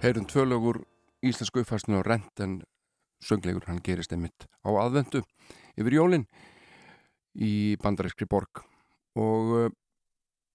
Heyrum 0.00 0.24
tvölugur 0.24 0.78
íslensku 1.20 1.60
uppfærstunum 1.60 2.00
á 2.00 2.04
rent 2.06 2.40
en 2.40 2.52
sönglegur 3.20 3.66
hann 3.68 3.82
gerist 3.84 4.14
einmitt 4.16 4.46
á 4.64 4.72
aðvendu 4.72 5.20
yfir 5.76 5.96
jólinn 5.98 6.24
í 7.36 7.76
bandarískri 7.84 8.24
borg. 8.24 8.62
Og 9.20 9.52
eh, 9.58 9.68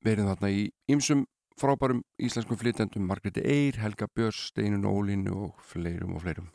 verðum 0.02 0.32
þarna 0.34 0.50
í 0.50 0.66
ymsum 0.90 1.28
frábærum 1.62 2.02
íslenskum 2.18 2.58
flytendum 2.58 3.06
Margreti 3.06 3.46
Eyr, 3.46 3.78
Helga 3.86 4.10
Björn, 4.10 4.34
Steinun 4.34 4.90
Ólin 4.90 5.30
og 5.30 5.54
fleirum 5.62 6.18
og 6.18 6.26
fleirum. 6.26 6.50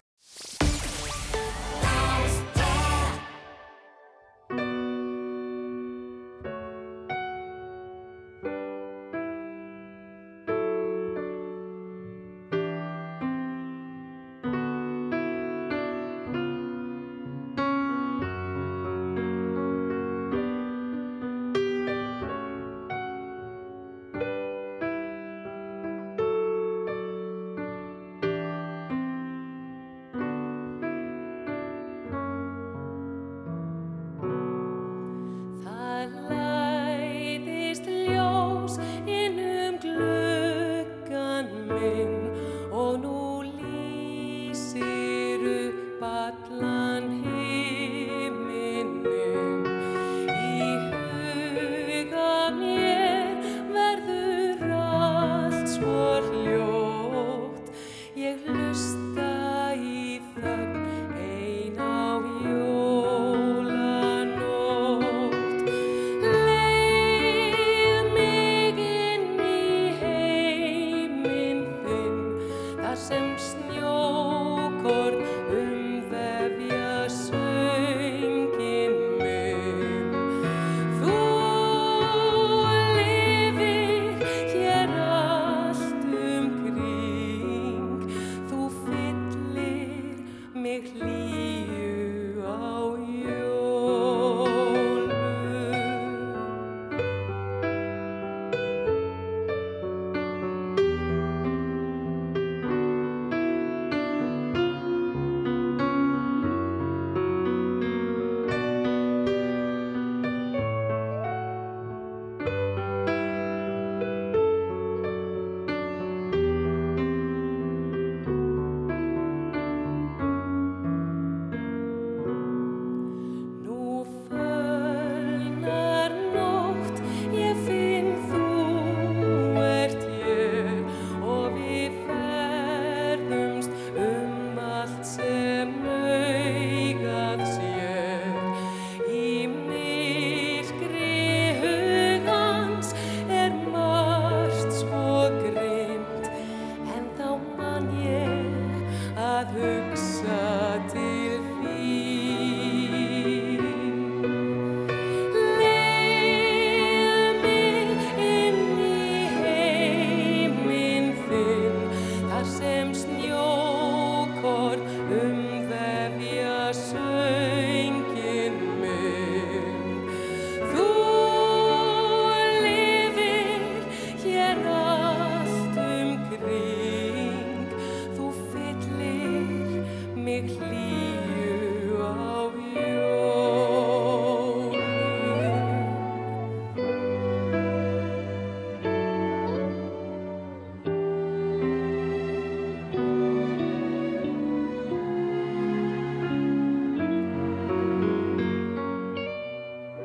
Hugsa 149.54 150.19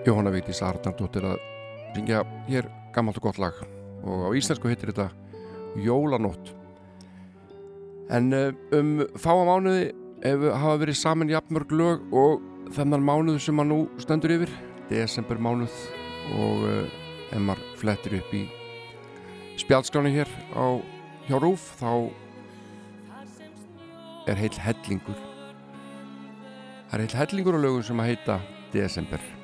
Jóhanna 0.05 0.29
Vigdís 0.29 0.59
Arnardóttir 0.61 1.25
að 1.25 1.39
syngja 1.95 2.19
hér 2.45 2.67
gammalt 2.93 3.17
og 3.17 3.25
gott 3.25 3.39
lag. 3.41 3.55
Og 4.05 4.27
á 4.27 4.37
íslensku 4.37 4.69
heitir 4.69 4.91
þetta 4.91 5.09
Jólanótt. 5.81 6.51
En 8.13 8.29
eh, 8.37 8.51
um 8.77 8.99
fáa 9.17 9.47
mánuði 9.47 9.87
ef 10.25 10.43
hafa 10.53 10.75
verið 10.83 10.99
saman 10.99 11.31
jafnmörg 11.33 11.73
lög 11.73 12.13
og 12.13 12.43
þennan 12.75 13.05
mánuð 13.05 13.39
sem 13.47 13.61
að 13.61 13.71
nú 13.71 13.79
stendur 14.01 14.35
yfir 14.35 14.53
desember 14.91 15.41
mánuð 15.41 15.73
og 16.37 16.65
uh, 16.65 16.99
ef 17.31 17.41
maður 17.41 17.63
flettir 17.81 18.17
upp 18.19 18.33
í 18.33 18.43
spjaldskráni 19.61 20.13
hér 20.13 20.29
á 20.53 20.77
hjá 21.25 21.37
Rúf 21.41 21.65
þá 21.81 21.89
er 24.29 24.41
heil 24.41 24.53
hellingur. 24.67 25.17
Það 26.89 26.99
er 26.99 27.05
heil 27.05 27.17
hellingur 27.23 27.57
á 27.57 27.65
lögum 27.65 27.89
sem 27.89 28.05
að 28.05 28.13
heita 28.13 28.39
desember 28.73 29.34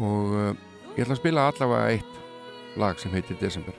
og 0.00 0.32
uh, 0.32 0.50
ég 0.96 1.04
ætla 1.04 1.14
að 1.16 1.20
spila 1.20 1.46
allavega 1.50 1.92
eitt 1.94 2.78
lag 2.80 2.98
sem 3.00 3.12
heitir 3.14 3.38
Desember. 3.40 3.76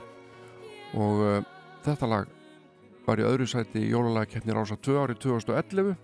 Og 0.94 1.22
uh, 1.26 1.38
þetta 1.84 2.08
lag 2.10 2.30
var 3.06 3.20
í 3.20 3.26
öðru 3.26 3.48
sæti 3.50 3.82
í 3.82 3.90
jólalagkeppni 3.90 4.54
Rása 4.54 4.78
2 4.78 4.98
árið 5.02 5.22
2011 5.26 5.94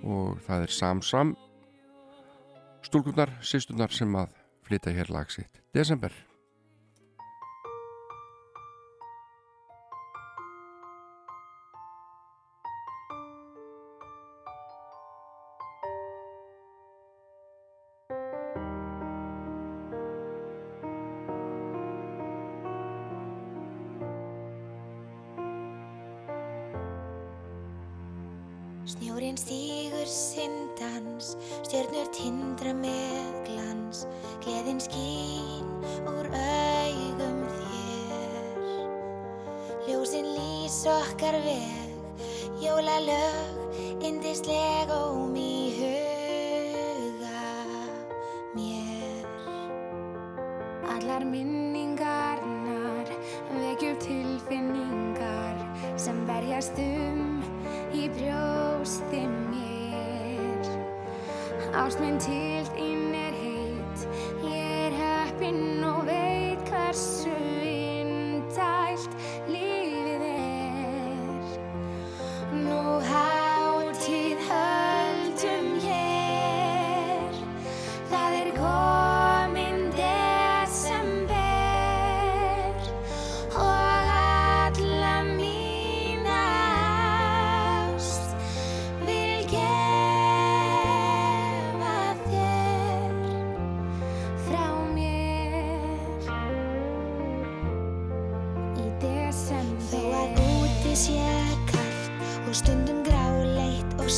og 0.00 0.40
það 0.46 0.64
er 0.64 0.72
Sam 0.72 1.00
Sam 1.04 1.34
stúlkunar, 2.84 3.32
sýstunar 3.44 3.92
sem 3.92 4.12
að 4.16 4.32
flytja 4.64 4.92
hér 4.96 5.12
lag 5.12 5.32
sitt. 5.32 5.60
Desember 5.76 6.12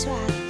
swag. 0.03 0.42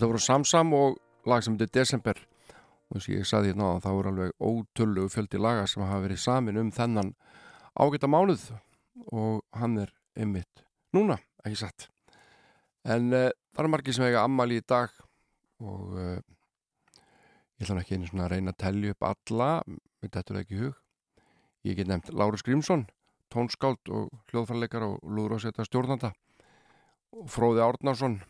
Þetta 0.00 0.08
voru 0.08 0.20
Samsam 0.24 0.70
og 0.72 0.94
lag 1.28 1.42
sem 1.44 1.58
heitir 1.58 1.68
Desember. 1.76 2.16
Og 2.88 2.94
þess 2.94 3.08
að 3.10 3.16
ég 3.18 3.26
saði 3.28 3.50
hérna 3.50 3.66
að 3.74 3.82
það 3.84 3.96
voru 3.98 4.08
alveg 4.14 4.30
ótölu 4.40 5.02
fjöldi 5.12 5.40
laga 5.44 5.66
sem 5.68 5.82
hafa 5.84 5.98
verið 6.06 6.22
samin 6.22 6.60
um 6.62 6.70
þennan 6.72 7.10
ágæta 7.76 8.08
mánuð. 8.08 8.46
Og 9.12 9.42
hann 9.60 9.76
er 9.82 9.92
ymmit 10.16 10.64
núna, 10.96 11.18
ekki 11.44 11.60
satt? 11.60 11.90
En 12.88 13.12
uh, 13.12 13.26
það 13.52 13.60
eru 13.60 13.72
margir 13.74 13.98
sem 13.98 14.06
eiga 14.06 14.24
ammali 14.24 14.62
í 14.62 14.64
dag 14.72 14.96
og 15.60 15.92
uh, 15.92 16.16
ég 17.60 17.68
ætla 17.68 17.84
ekki 17.84 18.00
einu 18.00 18.08
svona 18.08 18.24
að 18.24 18.34
reyna 18.38 18.56
að 18.56 18.60
tellja 18.64 18.96
upp 18.96 19.08
alla 19.10 19.52
þetta 20.00 20.24
er 20.24 20.42
ekki 20.46 20.64
hug. 20.64 20.82
Ég 21.68 21.76
get 21.76 21.92
nefnt 21.92 22.08
Lárus 22.16 22.48
Grímsson 22.48 22.88
tónskáld 23.28 23.92
og 23.92 24.08
hljóðfærleikar 24.32 24.88
og 24.88 25.04
lúðrósetta 25.04 25.68
stjórnanda. 25.68 26.14
Og 27.12 27.28
Fróði 27.28 27.68
Árnarsson 27.68 28.22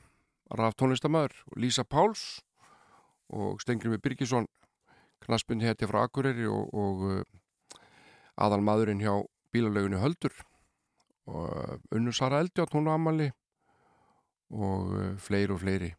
raf 0.59 0.75
tónlistamöður 0.79 1.35
og 1.51 1.59
Lísa 1.63 1.85
Páls 1.85 2.41
og 3.31 3.61
Stengrimur 3.63 4.01
Birgisson 4.03 4.49
knaspund 5.25 5.63
hétti 5.63 5.87
frá 5.87 6.05
Akureyri 6.05 6.49
og, 6.51 6.73
og 6.75 7.05
uh, 7.07 7.21
aðal 8.41 8.65
maðurinn 8.65 9.03
hjá 9.03 9.13
bílalögunni 9.55 10.01
Höldur. 10.01 10.35
Og 11.31 11.85
Unnu 11.95 12.13
Sara 12.17 12.41
Eldjátt 12.41 12.75
hún 12.75 12.89
á 12.91 12.97
Amali 12.97 13.31
og 14.51 14.95
uh, 14.97 15.13
fleiri 15.21 15.55
og 15.55 15.63
fleiri. 15.63 15.93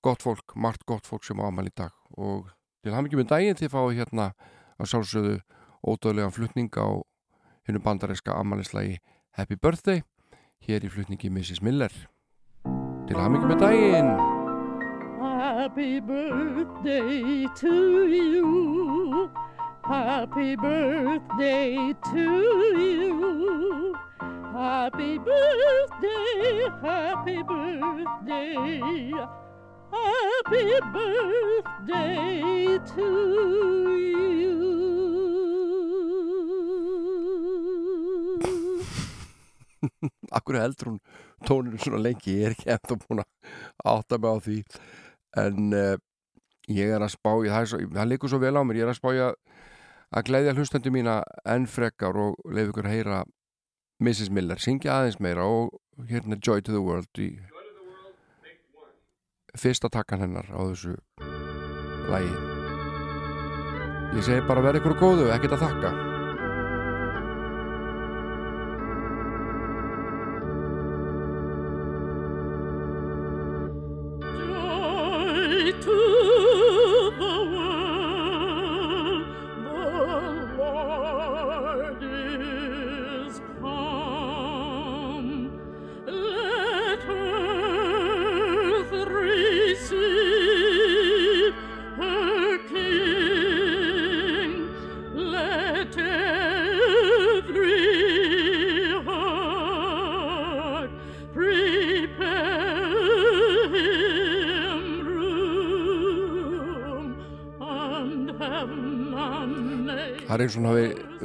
Gott 0.00 0.22
fólk, 0.24 0.54
margt 0.56 0.86
gott 0.88 1.08
fólk 1.08 1.26
sem 1.26 1.40
á 1.42 1.44
Amali 1.48 1.72
í 1.72 1.76
dag. 1.76 1.92
Og 2.16 2.48
til 2.80 2.94
ekki 2.96 3.18
með 3.18 3.32
daginn 3.34 3.58
þið 3.58 3.74
fáið 3.74 3.98
hérna 4.00 4.30
að 4.80 4.92
sjálfsögðu 4.94 5.34
ódöðlegan 5.84 6.32
flutning 6.32 6.72
á 6.80 7.04
hennu 7.68 7.82
bandaríska 7.84 8.32
Amalislægi 8.36 9.00
Happy 9.36 9.56
Birthday 9.56 10.02
hér 10.64 10.84
í 10.84 10.92
flutningi 10.92 11.28
Mrs. 11.32 11.60
Miller 11.64 11.92
daginn 13.10 14.08
Happy 15.20 16.00
birthday 16.00 17.46
to 17.56 18.06
you. 18.06 19.30
Happy 19.84 20.56
birthday 20.56 21.94
to 22.12 22.24
you. 22.78 23.96
Happy 24.52 25.18
birthday, 25.18 26.68
happy 26.82 27.42
birthday. 27.42 29.12
Happy 29.90 30.80
birthday 30.92 32.78
to 32.94 33.06
you. 33.96 34.49
Akkur 40.38 40.60
heldur 40.60 40.92
hún 40.92 41.00
tóninu 41.48 41.80
svona 41.80 42.02
lengi, 42.04 42.36
ég 42.38 42.50
er 42.50 42.56
ekki 42.56 42.70
eftir 42.74 43.00
búin 43.04 43.24
að 43.24 43.50
átta 43.94 44.20
mig 44.20 44.30
á 44.30 44.36
því. 44.46 44.58
En 45.44 45.76
uh, 45.76 45.96
ég 46.70 46.94
er 46.94 47.04
að 47.04 47.14
spá 47.16 47.32
í 47.40 47.52
það, 47.52 47.76
það 47.96 48.10
leikur 48.12 48.32
svo 48.32 48.40
vel 48.42 48.56
á 48.56 48.62
mér. 48.62 48.82
Ég 48.82 48.88
er 48.88 48.94
að 48.94 49.00
spá 49.00 49.10
í 49.14 49.22
að, 49.24 49.36
að 50.10 50.26
gleyðja 50.30 50.56
hlustendu 50.56 50.94
mína 50.94 51.20
enn 51.48 51.68
frekar 51.70 52.18
og 52.18 52.40
leif 52.50 52.72
ykkur 52.72 52.90
að 52.90 52.98
heyra 52.98 53.22
Mrs. 54.00 54.30
Miller, 54.32 54.60
syngja 54.60 54.96
aðeins 54.96 55.20
meira 55.20 55.44
og 55.44 55.74
hérna 56.08 56.38
Joy 56.40 56.64
to 56.64 56.72
the 56.72 56.80
World 56.80 57.20
í 57.20 57.34
fyrsta 59.58 59.90
takkan 59.92 60.22
hennar 60.24 60.46
á 60.54 60.60
þessu 60.62 60.96
lægi 62.10 62.32
ég 64.16 64.24
segi 64.26 64.46
bara 64.46 64.62
verð 64.64 64.80
ykkur 64.82 64.96
góðu, 65.02 65.28
ekkert 65.34 65.58
að 65.58 65.66
þakka 65.66 66.09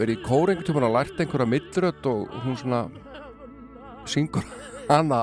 verið 0.05 0.19
í 0.19 0.25
kórengutum 0.25 0.77
og 0.83 0.93
lært 0.93 1.17
einhverja 1.17 1.49
millrödd 1.49 2.07
og 2.11 2.33
hún 2.43 2.57
svona 2.59 2.83
syngur 4.05 4.45
hana 4.85 5.21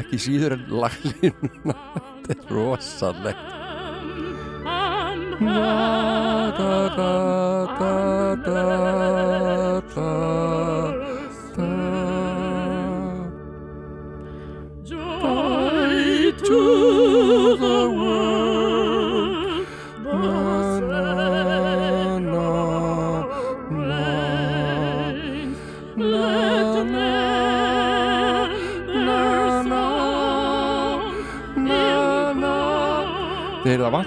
ekki 0.00 0.18
síður 0.24 0.56
en 0.56 0.64
laglínuna 0.82 1.76
þetta 2.26 2.34
er 2.34 2.52
rosalegt 2.56 3.48
da, 5.42 5.70
da, 6.58 6.74
da, 6.98 7.12
da, 7.78 7.94
da, 8.50 9.80
da. 9.94 10.71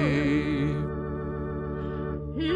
He 2.38 2.52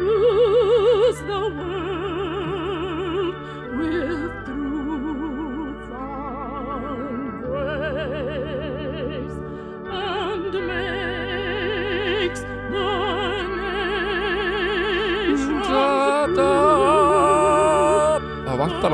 rules 0.00 1.18
the 1.30 1.40
world 1.56 3.34
with 3.78 4.22
truth 4.46 5.90
and 6.80 6.94
grace 7.44 9.38
and 10.04 10.52
makes 10.70 12.40
the 12.72 12.88
nations 15.20 15.68
Það 18.46 18.56
vantar 18.60 18.90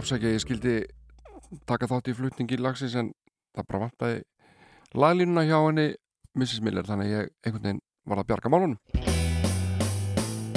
afsækja 0.00 0.34
ég 0.34 0.42
skildi 0.42 0.76
taka 1.68 1.88
þátt 1.90 2.10
í 2.10 2.16
flutningi 2.16 2.60
lagsins 2.60 2.96
en 2.98 3.12
það 3.56 3.68
bara 3.68 3.82
vantaði 3.86 4.22
laglínuna 4.94 5.46
hjá 5.48 5.58
henni 5.58 5.86
Mrs. 6.38 6.60
Miller 6.64 6.88
þannig 6.88 7.12
ég 7.14 7.30
einhvern 7.44 7.66
veginn 7.68 7.84
var 8.08 8.22
að 8.22 8.32
bjarga 8.32 8.52
málunum 8.52 8.78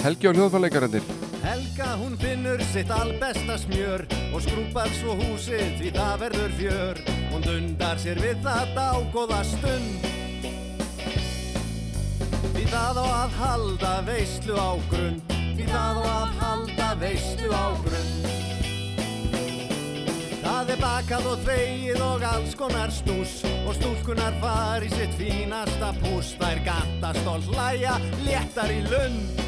Helgi 0.03 0.29
og 0.31 0.39
hljóðfæleikarennir 0.39 1.13
Helga 1.43 1.95
hún 1.99 2.15
finnur 2.17 2.61
sitt 2.71 2.91
albesta 2.91 3.57
smjör 3.57 4.05
og 4.31 4.41
skrúpar 4.45 4.87
svo 4.95 5.17
húsið 5.19 5.73
því 5.79 5.89
það 5.97 6.13
verður 6.21 6.53
fjör. 6.59 7.01
Hún 7.33 7.43
dundar 7.43 7.99
sér 7.99 8.21
við 8.23 8.39
það 8.45 8.71
dágóða 8.77 9.41
stund. 9.49 10.07
Því 12.53 12.63
það 12.71 13.01
á 13.03 13.05
að 13.07 13.35
halda 13.41 13.95
veislu 14.07 14.55
á 14.55 14.71
grund, 14.93 15.35
því 15.57 15.67
það 15.73 15.99
á 15.99 16.05
að 16.13 16.39
halda 16.39 16.93
veislu 17.03 17.51
á 17.51 17.65
grund. 17.83 18.32
Það 20.43 20.71
er 20.73 20.79
bakað 20.81 21.27
og 21.31 21.43
þvegið 21.45 22.01
og 22.03 22.23
alls 22.27 22.55
konar 22.59 22.91
stús 22.91 23.37
og 23.63 23.71
stúlkunar 23.77 24.35
far 24.41 24.83
í 24.83 24.89
sitt 24.91 25.13
fínasta 25.15 25.93
pús. 26.01 26.33
Þær 26.39 26.59
gata 26.65 27.13
stolt 27.21 27.47
læja, 27.55 27.95
léttar 28.25 28.73
í 28.73 28.81
lund. 28.89 29.39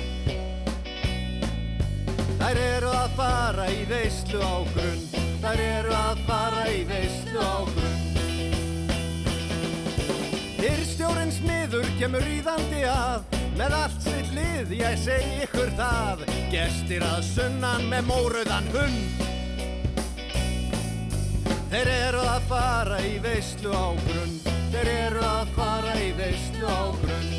Þær 2.40 2.62
eru 2.62 2.94
að 2.96 3.18
fara 3.18 3.68
í 3.74 3.84
veislu 3.90 4.40
á 4.40 4.56
grund. 4.72 5.20
Þær 5.44 5.66
eru 5.66 5.94
að 5.98 6.24
fara 6.30 6.64
í 6.72 6.80
veislu 6.88 7.44
á 7.44 7.58
grund. 7.74 8.24
Hyrstjórinn 10.62 11.36
smiður 11.36 11.92
kemur 12.00 12.24
ríðandi 12.24 12.88
að. 12.88 13.28
Með 13.60 13.78
allt 13.82 14.02
sitt 14.04 14.32
lið 14.36 14.74
ég 14.80 14.98
segi 15.04 15.44
ykkur 15.44 15.76
það. 15.76 16.26
Gestir 16.56 17.04
að 17.04 17.22
sunnan 17.34 17.88
með 17.92 18.12
mórauðan 18.14 18.74
hund 18.76 19.25
Þeir 21.72 21.90
eru 21.90 22.22
að 22.22 22.44
fara 22.50 23.00
í 23.02 23.16
veislu 23.24 23.72
á 23.74 23.88
grund 24.06 24.50
Þeir 24.74 24.90
eru 24.92 25.24
að 25.26 25.54
fara 25.56 25.96
í 25.98 26.12
veislu 26.18 26.70
á 26.70 26.84
grund 27.02 27.34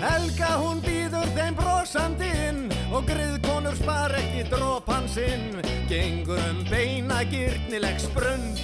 Helga 0.00 0.50
hún 0.60 0.80
býður 0.84 1.32
þeim 1.36 1.56
brosandi 1.56 2.28
inn 2.48 2.60
og 2.90 3.04
griðkonur 3.08 3.76
spar 3.76 4.14
ekki 4.16 4.46
dropan 4.48 5.04
sinn. 5.12 5.60
Gengur 5.90 6.40
um 6.48 6.62
beina 6.70 7.20
gyrnileg 7.28 8.00
sprund 8.00 8.60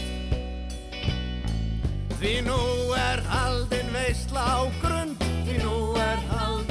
Því 2.17 2.39
nú 2.47 2.63
er 2.97 3.21
haldin 3.29 3.93
veisla 3.97 4.45
á 4.45 4.61
grund 4.81 5.29
Því 5.45 5.61
nú 5.65 5.77
er 6.01 6.25
haldin 6.31 6.66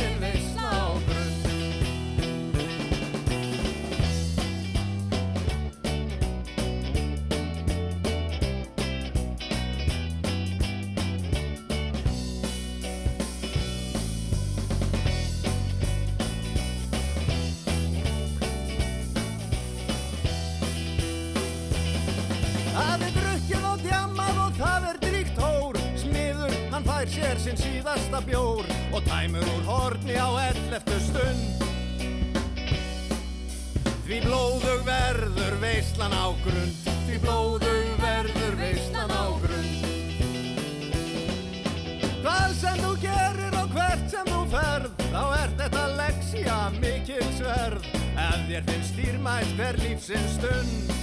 fær 27.06 27.11
sér 27.14 27.40
sinn 27.40 27.57
síðasta 27.60 28.22
bjór 28.26 28.65
Og 28.94 29.03
tæmur 29.06 29.45
úr 29.45 29.65
horni 29.68 30.15
á 30.18 30.30
elleftu 30.49 30.98
stund. 31.03 31.64
Því 34.06 34.22
blóðug 34.26 34.82
verður 34.86 35.57
veislan 35.61 36.14
á 36.14 36.34
grund 36.45 36.90
Því 37.06 37.19
blóðug 37.22 37.91
verður 38.02 38.57
veislan 38.57 39.11
á 39.14 39.26
grund. 39.44 39.86
Hvað 42.26 42.57
sem 42.61 42.82
þú 42.82 42.91
gerir 43.03 43.60
og 43.61 43.69
hvert 43.76 44.10
sem 44.10 44.32
þú 44.32 44.41
ferð 44.56 45.06
Þá 45.06 45.23
er 45.44 45.56
þetta 45.61 45.86
leksja 46.02 46.60
mikil 46.80 47.30
sverð 47.38 47.90
Ef 48.15 48.49
þér 48.49 48.68
finnst 48.72 48.98
dýrmætt 48.98 49.56
hver 49.60 49.82
lífsins 49.84 50.38
stund. 50.40 50.94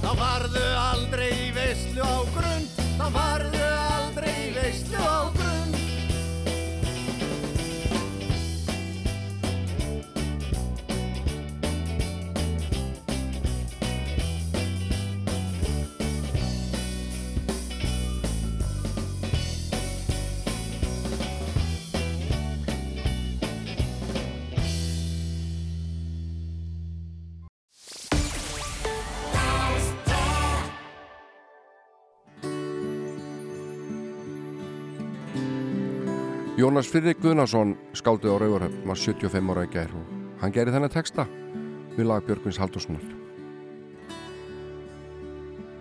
Þá 0.00 0.12
farðu 0.16 0.68
aldrei 0.80 1.28
í 1.28 1.50
veislu 1.54 2.00
á 2.02 2.18
grund 2.34 2.89
Þá 3.00 3.06
farðu 3.14 3.60
aldrei 3.64 4.19
Jónas 36.60 36.90
Friðrik 36.92 37.22
Guðnason 37.22 37.70
skáldið 37.96 38.34
á 38.36 38.40
Rauvarhöfn 38.42 38.82
var 38.84 38.98
75 39.00 39.52
ára 39.54 39.62
í 39.64 39.68
gær 39.72 39.92
og 39.96 40.08
hann 40.42 40.52
gerði 40.52 40.74
þennan 40.74 40.92
texta 40.92 41.24
við 41.94 42.04
lag 42.04 42.26
Björgvins 42.26 42.58
Haldurssonar 42.60 43.06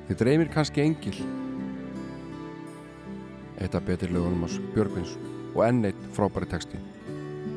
Þið 0.07 0.21
dreymir 0.21 0.51
kannski 0.53 0.85
engil 0.85 1.17
Eitt 3.59 3.75
af 3.75 3.83
betur 3.89 4.13
lögunum 4.15 4.47
á 4.47 4.49
Björgvins 4.77 5.17
og 5.51 5.65
enn 5.67 5.83
eitt 5.89 5.99
frábæri 6.15 6.47
texti 6.47 6.79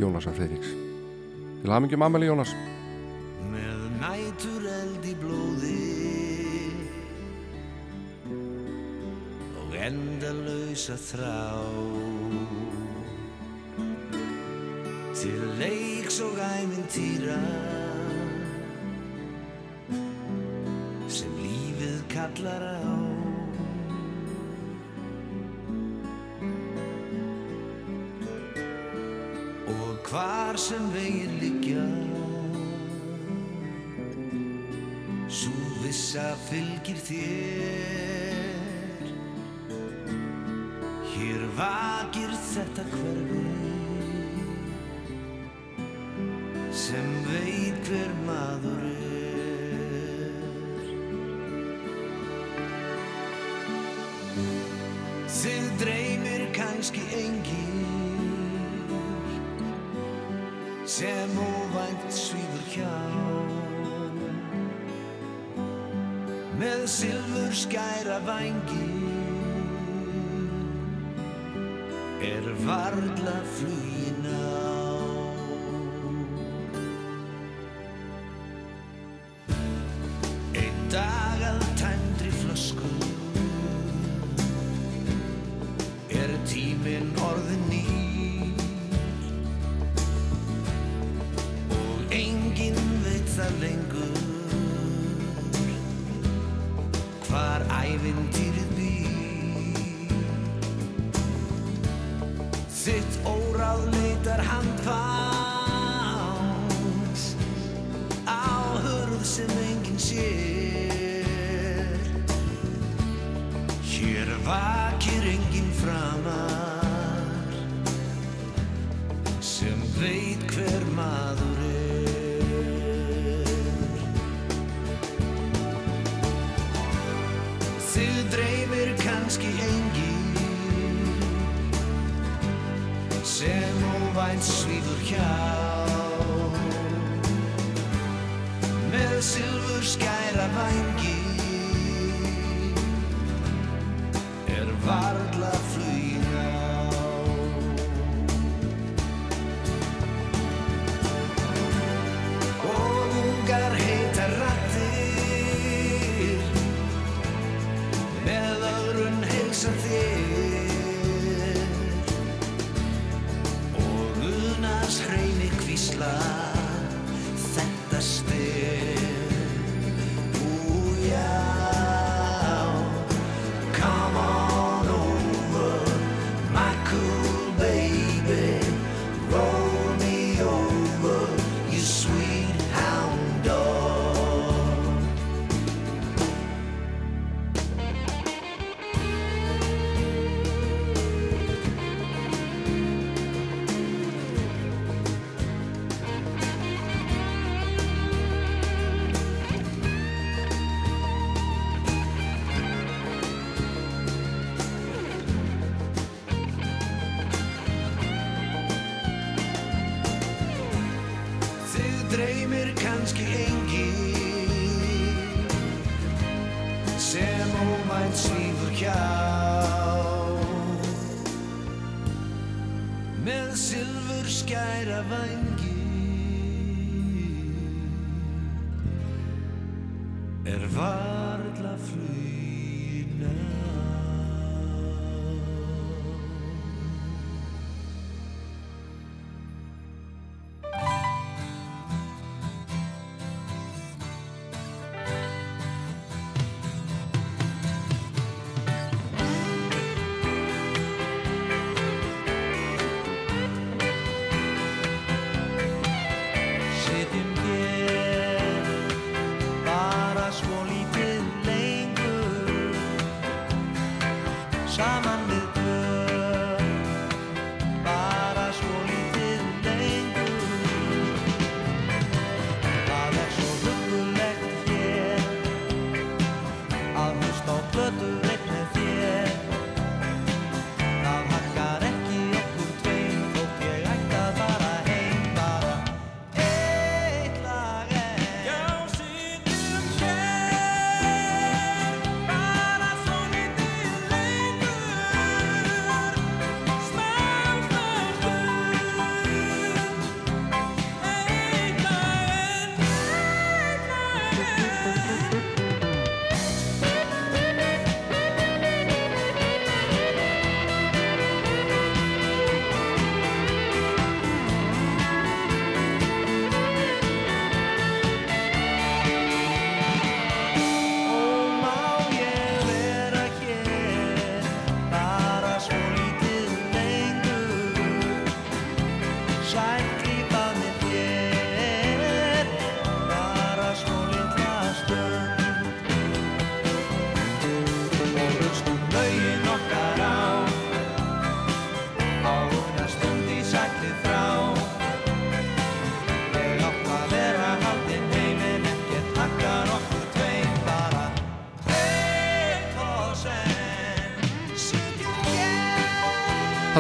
Jónasar 0.01 0.35
Friðriks. 0.35 0.73
Til 1.63 1.71
hamingjum 1.71 2.03
Ameli 2.03 2.27
Jónas. 2.27 2.57
Með 3.53 3.85
nætur 4.01 4.67
eld 4.67 5.07
í 5.07 5.15
blóði 5.21 5.79
og 9.63 9.77
endalausa 9.79 10.99
þrá 10.99 12.02
til 15.23 15.43
leiks 15.59 16.17
og 16.21 16.39
æmintýra 16.43 17.37
sem 21.07 21.37
lífið 21.39 22.01
kallar 22.11 22.65
á. 22.67 22.97
Og 29.71 30.11
hvar 30.11 30.59
sem 30.59 30.91
vegir 30.97 31.31
liggja 31.39 31.87
Sú 35.31 35.55
vissa 35.85 36.35
fylgir 36.51 36.99
þér. 37.07 38.53
Hér 41.15 41.43
vakir 41.57 42.31
þetta 42.51 42.85
hverfi 42.91 43.52
kannski 56.83 57.01
engin 57.15 57.85
sem 60.87 61.31
óvænt 61.39 62.11
svífur 62.11 62.65
hjá. 62.75 62.97
Með 66.59 66.83
silfur 66.87 67.55
skæra 67.55 68.19
vangi 68.27 68.91
er 72.33 72.51
varla 72.67 73.39
flugin 73.55 73.92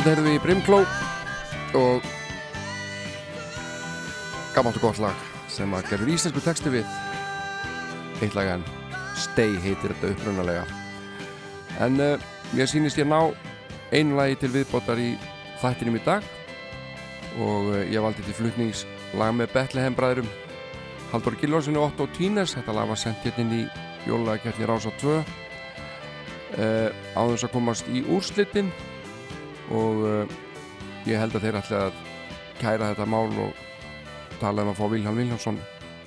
Þetta 0.02 0.16
heyrðum 0.16 0.26
við 0.26 0.34
í 0.34 0.40
Brimkló 0.42 0.78
og 1.78 2.06
gammalt 4.50 4.80
og 4.80 4.82
gott 4.82 4.98
lag 4.98 5.20
sem 5.46 5.76
að 5.78 5.92
gerur 5.92 6.10
íslensku 6.10 6.42
texti 6.42 6.72
við. 6.74 6.96
Eitt 8.18 8.34
lag 8.34 8.50
en 8.56 8.66
Stay 9.14 9.54
heitir 9.62 9.94
þetta 9.94 10.10
upprunalega. 10.10 10.66
En 11.86 12.02
uh, 12.02 12.26
mér 12.50 12.66
sýnist 12.66 12.98
ég 12.98 13.06
ná 13.06 13.30
einu 13.94 14.18
lagi 14.18 14.42
til 14.42 14.50
viðbótar 14.56 14.98
í 14.98 15.12
þættinum 15.62 16.00
í 16.00 16.02
dag 16.02 16.26
og 17.38 17.70
uh, 17.70 17.86
ég 17.86 18.02
valdi 18.02 18.26
til 18.26 18.34
flutnings 18.40 18.82
lag 19.14 19.30
með 19.38 19.54
Bethlehem 19.54 19.94
bræðurum 19.94 20.34
Haldur 21.12 21.38
Gilvarsson 21.38 21.78
og 21.78 21.92
Otto 21.92 22.10
Tínes 22.18 22.58
þetta 22.58 22.74
lag 22.74 22.90
var 22.90 22.98
sendt 22.98 23.22
hérna 23.22 23.46
inn 23.46 23.58
í 23.60 23.64
jólaðakefni 24.10 24.66
Rása 24.66 24.90
2 24.98 25.14
uh, 25.14 25.24
á 26.90 27.22
þess 27.22 27.46
að 27.46 27.54
komast 27.54 27.86
í 27.94 28.02
úrslitin 28.10 28.74
og 29.70 30.02
uh, 30.08 30.36
ég 31.06 31.20
held 31.20 31.36
að 31.36 31.46
þeir 31.46 31.60
ætla 31.62 31.86
að 31.86 32.02
kæra 32.58 32.92
þetta 32.92 33.06
mál 33.06 33.30
og 33.46 33.64
tala 34.40 34.66
um 34.66 34.72
að 34.72 34.78
fá 34.80 34.86
Vilhelm 34.90 35.22
Viljánsson 35.22 35.62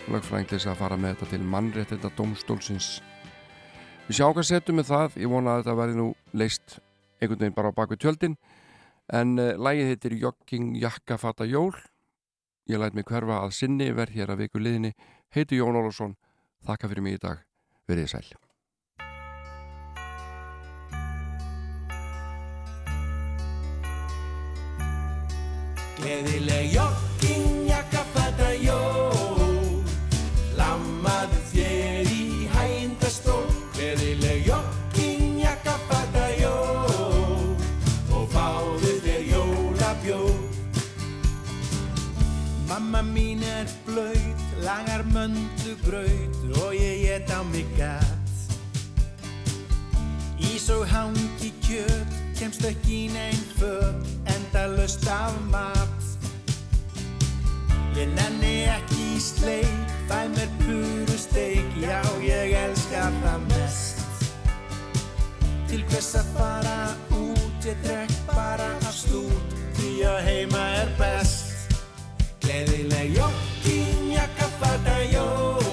þess 0.06 0.68
að 0.68 0.80
fara 0.80 0.98
með 0.98 1.16
þetta 1.16 1.32
til 1.32 1.46
mannrétt 1.50 1.94
þetta 1.96 2.12
domstólsins 2.18 3.00
við 4.08 4.20
sjáum 4.20 4.36
hvað 4.38 4.48
setjum 4.50 4.80
með 4.80 4.92
það. 4.92 5.18
Ég 5.22 5.32
vona 5.32 5.56
að 5.56 5.64
þetta 5.64 5.78
verði 5.80 5.98
nú 6.00 6.08
leist 6.38 6.78
einhvern 7.20 7.42
veginn 7.42 7.58
bara 7.58 7.74
á 7.74 7.78
baku 7.78 7.98
tjöldin. 7.98 8.38
En 9.14 9.36
uh, 9.40 9.54
lægið 9.58 9.92
heitir 9.94 10.18
Jogging 10.22 10.80
Jakkafata 10.82 11.48
Jól. 11.50 11.74
Ég 12.70 12.82
læt 12.82 12.98
mig 12.98 13.06
hverfa 13.06 13.44
að 13.44 13.54
sinni 13.60 13.92
verð 13.94 14.18
hér 14.18 14.34
að 14.34 14.46
viku 14.46 14.62
liðinni. 14.62 14.96
Heiti 15.34 15.62
Jón 15.62 15.78
Ólafsson. 15.78 16.18
Þakka 16.66 16.90
fyrir 16.90 17.06
mig 17.06 17.20
í 17.20 17.24
dag. 17.28 17.46
Verið 17.90 18.12
sæl 18.16 18.45
Gleðileg 25.96 26.74
joggingjakka 26.74 28.04
fæta 28.14 28.50
jól. 28.60 29.84
Lammaðu 30.58 31.40
þér 31.52 32.12
í 32.12 32.48
hændastól. 32.56 33.46
Gleðileg 33.76 34.48
joggingjakka 34.50 35.78
fæta 35.90 36.28
jól. 36.42 37.56
Og 38.12 38.28
fáðu 38.34 39.00
þér 39.06 39.24
jólabjóð 39.32 40.46
Mamma 42.68 43.02
mín 43.02 43.44
er 43.44 43.68
blöyt, 43.86 44.42
lagar 44.64 45.04
möndu 45.14 45.76
braut 45.86 46.36
og 46.64 46.74
ég 46.74 47.06
get 47.06 47.30
á 47.32 47.40
mig 47.44 47.68
gat. 47.78 48.34
Ís 50.40 50.68
og 50.70 50.88
hangi 50.88 51.54
kjöt, 51.62 52.12
kemst 52.36 52.66
ekki 52.68 53.06
í 53.06 53.12
neinn 53.14 53.44
föt, 53.56 54.08
enda 54.34 54.66
löst 54.76 55.08
af 55.08 55.36
mat. 55.52 56.04
Ég 57.96 58.12
nenni 58.12 58.66
ekki 58.68 59.02
í 59.16 59.20
sleik, 59.24 59.94
fæ 60.10 60.26
mér 60.34 60.52
puru 60.66 61.18
steik, 61.20 61.78
já 61.80 62.02
ég 62.26 62.56
elska 62.66 63.08
það 63.22 63.46
mest. 63.54 64.04
Til 65.70 65.84
hvers 65.90 66.12
að 66.20 66.34
fara 66.36 66.80
út, 67.16 67.70
ég 67.70 67.80
drekk 67.86 68.18
bara 68.34 68.72
að 68.84 68.96
stút, 69.00 69.60
því 69.80 69.94
að 70.12 70.20
heima 70.28 70.66
er 70.82 70.92
best. 71.00 71.80
Gleðileg 72.44 73.16
joggingjakka 73.16 74.52
fata 74.60 75.00
jól 75.14 75.65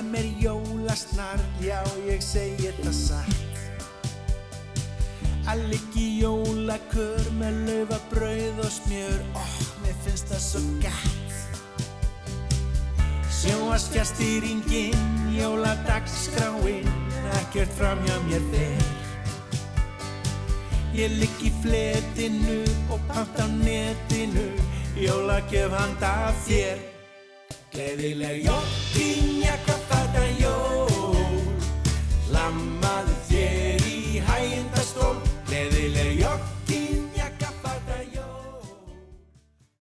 gef 0.00 0.10
mér 0.10 0.24
jólasnarl, 0.38 1.44
já 1.60 1.82
ég 2.08 2.20
segi 2.20 2.72
það 2.80 2.92
satt. 2.92 3.58
Að 5.50 5.64
liggi 5.68 6.20
jólakör 6.22 7.26
með 7.36 7.58
laufa 7.66 7.98
brauð 8.08 8.60
og 8.64 8.70
smjör, 8.72 9.18
óh, 9.36 9.56
mér 9.82 9.96
finnst 10.04 10.30
það 10.30 10.42
svo 10.44 10.62
gætt. 10.80 11.34
Sjóasfjastýringin, 13.40 14.96
jóladagsskráin, 15.36 16.88
ekkert 17.40 17.74
fram 17.76 18.00
hjá 18.06 18.16
mér 18.28 18.46
þeir. 18.54 18.86
Ég 20.96 21.18
ligg 21.20 21.44
í 21.44 21.52
fletinu 21.60 22.62
og 22.88 23.04
pant 23.10 23.36
á 23.36 23.46
netinu, 23.48 24.48
jólagjöf 24.96 25.76
handa 25.76 26.32
þér. 26.46 26.89
Gleðileg 27.70 28.40
jól, 28.42 28.66
kynja 28.90 29.54
hvað 29.62 29.82
þetta 29.90 30.24
jól. 30.40 31.36
Lammaður 32.34 33.09